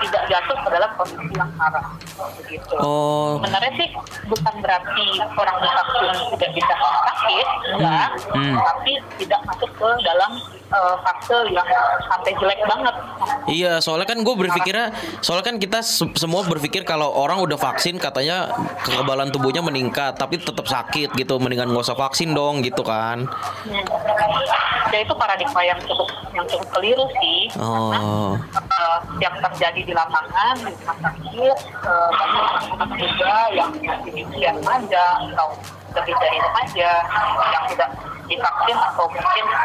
[0.02, 1.86] tidak jatuh ke dalam kondisi yang parah
[2.34, 2.74] begitu.
[2.82, 3.88] Oh, sebenarnya sih
[4.26, 5.04] bukan berarti
[5.38, 7.48] orang divaksin tidak bisa sakit
[7.78, 8.08] enggak.
[8.34, 8.56] Hmm, hmm.
[8.58, 8.92] tapi
[9.22, 10.32] tidak masuk ke dalam
[10.68, 11.66] eh, fase yang
[12.08, 12.94] sampai jelek banget
[13.48, 14.92] Iya, soalnya kan gue berpikirnya,
[15.24, 18.52] soalnya kan kita se- semua berpikir kalau orang udah vaksin katanya
[18.84, 23.24] kekebalan tubuhnya meningkat, tapi tetap sakit gitu, mendingan nggak usah vaksin dong gitu kan.
[23.24, 24.92] Hmm.
[24.92, 27.40] Ya itu paradigma yang cukup yang cukup keliru sih.
[27.56, 28.36] Oh.
[28.52, 31.56] Karena eh, yang terjadi di lapangan di rumah sakit
[31.88, 33.70] eh, banyak anak muda yang
[34.04, 35.48] usia remaja atau
[35.96, 36.90] lebih dari remaja
[37.48, 37.90] yang tidak
[38.28, 39.64] divaksin atau mungkin eh,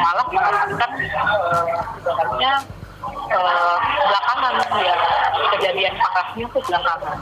[0.00, 2.52] malah eh, sebenarnya
[3.32, 4.94] eh, belakangan ya
[5.56, 7.18] kejadian parahnya tuh belakangan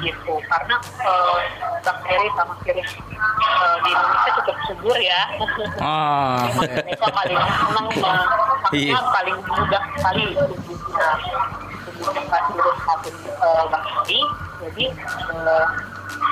[0.00, 1.38] gitu karena eh,
[1.82, 2.90] bakteri sama virus
[3.40, 5.20] eh, di Indonesia cukup subur ya
[5.80, 6.44] Oh.
[6.60, 8.26] mereka paling senang eh,
[8.70, 8.98] Iya.
[9.02, 11.10] paling mudah sekali tumbuhnya
[11.88, 14.20] tumbuhnya virus maupun eh, bakteri
[14.60, 14.84] jadi
[15.32, 15.66] eh,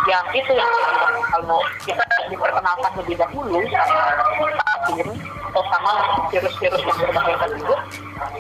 [0.09, 0.72] yang itu yang
[1.28, 3.96] kalau kita diperkenalkan lebih dahulu sama
[4.56, 5.09] vaksin
[5.48, 5.92] atau sama
[6.28, 7.78] virus-virus yang berbahaya tersebut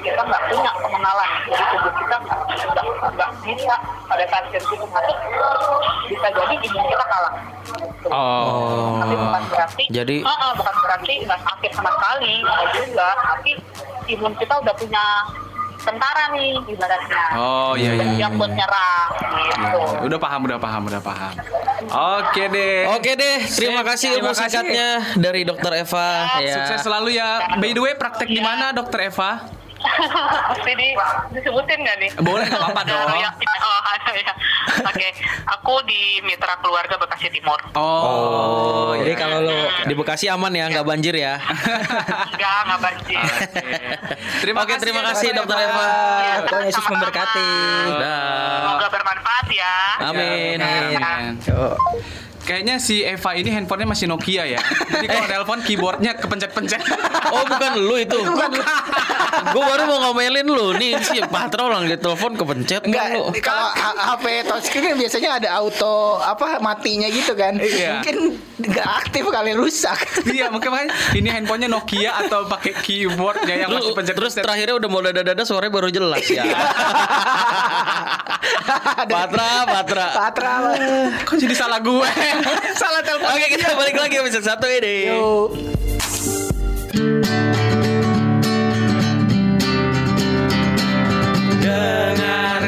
[0.00, 2.38] kita nggak punya pengenalan jadi tubuh kita nggak
[3.12, 3.74] nggak bisa
[4.08, 5.16] pada saat virus itu masuk
[6.08, 7.34] bisa jadi imun kita kalah
[7.68, 8.08] Gitu.
[8.08, 8.96] Oh.
[8.96, 12.34] tapi bukan berarti Jadi- Ah, ah, bukan berarti nggak sakit sama sekali
[12.72, 13.50] juga tapi
[14.08, 15.04] imun kita udah punya
[15.78, 17.24] tentara nih ibaratnya.
[17.38, 18.06] Oh iya iya.
[18.26, 19.08] Siap buat nyerang
[19.38, 19.78] gitu.
[20.06, 21.34] Udah paham, udah paham, udah paham.
[21.88, 22.84] Oke deh.
[22.92, 24.44] Oke deh, terima kasih ilmu terima kasih.
[24.50, 26.08] singkatnya dari Dokter Eva.
[26.42, 26.54] Ya.
[26.60, 27.58] Sukses selalu ya.
[27.58, 29.57] By the way, praktek di mana, Dokter Eva?
[30.54, 30.88] Mesti di,
[31.38, 32.10] disebutin nggak nih?
[32.22, 33.08] Boleh, nggak apa-apa dong.
[33.18, 33.80] Ya, oh,
[34.26, 34.32] ya.
[34.84, 35.08] Oke,
[35.46, 37.58] aku di Mitra Keluarga Bekasi Timur.
[37.78, 39.20] Oh, jadi iya.
[39.20, 39.56] kalau lo
[39.86, 41.38] di Bekasi aman ya, nggak banjir ya.
[42.34, 43.22] Enggak, nggak banjir.
[44.42, 45.86] Terima Oke, kasih, terima ya, kasih Dokter Eva.
[46.22, 47.50] Ya, Tuhan Yesus memberkati.
[47.98, 48.58] Dah.
[48.58, 49.76] Semoga bermanfaat ya.
[50.10, 50.56] Amin.
[50.58, 51.32] Amin.
[51.46, 51.74] Yuk.
[52.48, 54.56] Kayaknya si Eva ini handphonenya masih Nokia ya.
[54.88, 56.80] Jadi kalau telepon keyboardnya kepencet-pencet.
[57.28, 58.16] Oh bukan lu itu.
[59.52, 63.24] Gue baru mau ngomelin lu nih si Patra orang di telepon kepencet Enggak, kan lu.
[63.44, 67.60] kalau HP touchscreen kan biasanya ada auto apa matinya gitu kan.
[67.60, 68.00] Iya.
[68.00, 68.16] Mungkin
[68.64, 69.98] nggak aktif kali rusak.
[70.24, 74.74] Iya, mungkin makanya ini handphonenya Nokia atau pakai keyboardnya yang Lu, masih pencet terus terakhirnya
[74.80, 76.48] udah mau dada-dada suaranya baru jelas ya.
[79.08, 80.06] Patra, Patra.
[80.14, 80.52] Patra.
[81.24, 82.08] Kok jadi salah gue?
[82.80, 83.28] salah telepon.
[83.34, 84.96] Oke kita balik lagi episode satu ini.
[85.10, 85.48] Yuk.
[91.58, 92.60] Dengar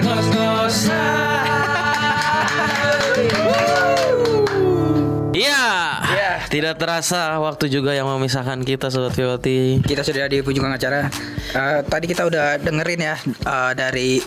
[5.30, 5.64] Iya.
[6.10, 6.30] Iya.
[6.50, 9.80] Tidak terasa waktu juga yang memisahkan kita sobat VOT.
[9.86, 11.08] Kita sudah di ujung acara.
[11.50, 14.20] Eh, tadi kita udah dengerin ya eh, dari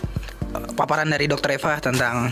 [0.55, 2.31] eh, paparan dari Dokter Eva tentang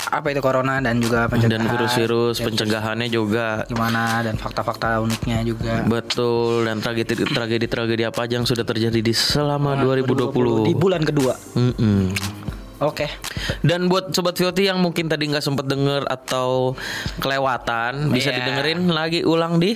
[0.00, 3.66] apa itu corona dan juga pencegahan Dan virus-virus pencegahannya juga.
[3.66, 5.82] gimana dan fakta-fakta uniknya juga.
[5.82, 10.64] Betul dan tragedi tragedi tragedi apa aja yang sudah terjadi di selama 2020.
[10.64, 11.34] di bulan kedua.
[11.52, 12.14] Mm-mm.
[12.78, 13.10] Oke.
[13.58, 16.78] Dan buat sobat VOT yang mungkin tadi nggak sempet denger atau
[17.18, 18.38] kelewatan, bisa Iya.
[18.38, 19.74] didengerin lagi ulang di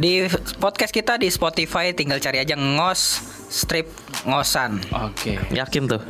[0.00, 0.24] Di
[0.56, 3.20] podcast kita di Spotify tinggal cari aja ngos
[3.52, 3.84] strip
[4.24, 4.80] ngosan.
[4.96, 6.00] Oke, yakin tuh.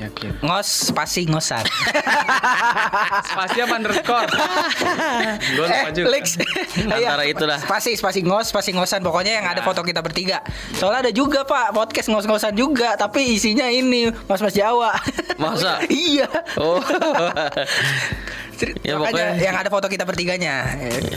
[0.00, 0.40] yakin.
[0.40, 1.60] Ngos spasi ngosan.
[3.28, 4.28] Spasi apa underscore?
[5.56, 6.06] Gue lupa juga.
[6.16, 6.40] Lex.
[6.96, 7.60] Antara itulah.
[7.60, 10.40] Spasi spasi ngos spasi ngosan pokoknya yang ada foto kita bertiga.
[10.72, 14.96] Soalnya ada juga Pak podcast ngos-ngosan juga tapi isinya ini mas-mas Jawa.
[15.36, 15.84] Masa?
[15.92, 16.24] iya.
[16.56, 16.80] Oh.
[18.82, 20.64] Ya, pokoknya- yang ada foto kita bertiganya.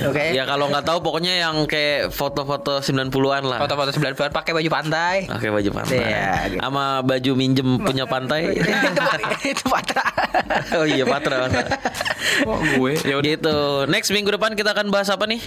[0.10, 0.36] Oke.
[0.36, 3.60] ya kalau nggak tahu pokoknya yang kayak foto-foto 90-an lah.
[3.62, 5.16] Foto-foto 90 pakai baju pantai.
[5.26, 6.00] Pakai baju pantai.
[6.00, 6.62] Iya, gitu.
[6.62, 8.42] Sama baju minjem punya pantai.
[8.60, 10.06] itu itu Patra.
[10.76, 11.48] oh iya Patra.
[11.48, 11.78] Patra.
[12.46, 12.94] Oh, gue.
[13.04, 13.88] Ya gitu.
[13.88, 15.42] Next minggu depan kita akan bahas apa nih?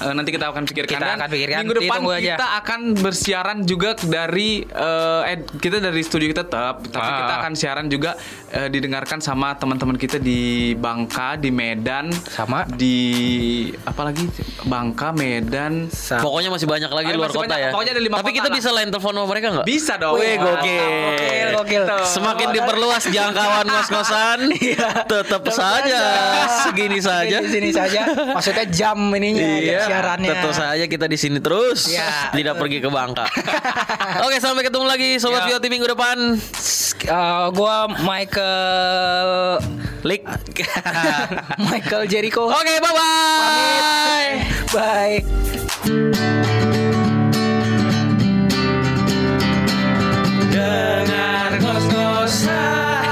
[0.00, 0.90] Eh, nanti kita akan pikirkan.
[0.92, 1.58] Kita Dan akan pikirkan.
[1.60, 2.22] Minggu depan Ditunggu aja.
[2.32, 7.18] kita akan bersiaran juga dari eh, eh kita dari studio kita tetap, tapi Ah.
[7.18, 8.14] kita akan siaran juga
[8.48, 10.38] eh, didengarkan sama teman-teman kita di
[10.74, 12.62] Bangka, di Medan, Sama?
[12.64, 12.96] di
[13.82, 14.22] apa lagi?
[14.62, 15.88] Bangka, Medan.
[15.88, 17.58] Sa- Pokoknya masih banyak lagi luar kota banyak.
[17.58, 17.70] ya.
[17.70, 18.56] Pokoknya ada lima Tapi kota kita lah.
[18.56, 19.66] bisa lain telepon sama mereka nggak?
[19.66, 20.14] Bisa dong.
[20.14, 20.86] Wih gokil.
[21.12, 21.82] Gokil, gokil.
[22.06, 24.38] Semakin diperluas jangkauan ngos-ngosan,
[25.04, 26.00] tetap saja
[26.62, 27.36] segini saja.
[27.38, 28.00] Di sini saja.
[28.30, 30.30] Maksudnya jam ininya Iya, siarannya.
[30.30, 32.62] Tentu saja kita di sini terus, ya, tidak betul.
[32.68, 33.26] pergi ke Bangka.
[34.28, 35.56] Oke, sampai ketemu lagi sobat ya.
[35.56, 36.36] Vioti minggu depan.
[37.08, 39.58] Uh, gua Michael
[40.04, 40.22] Lick.
[41.70, 42.52] Michael Jericho.
[42.52, 44.30] Oke, okay, bye bye.
[44.70, 45.16] Bye.
[50.52, 53.07] Dengar ngos-ngosan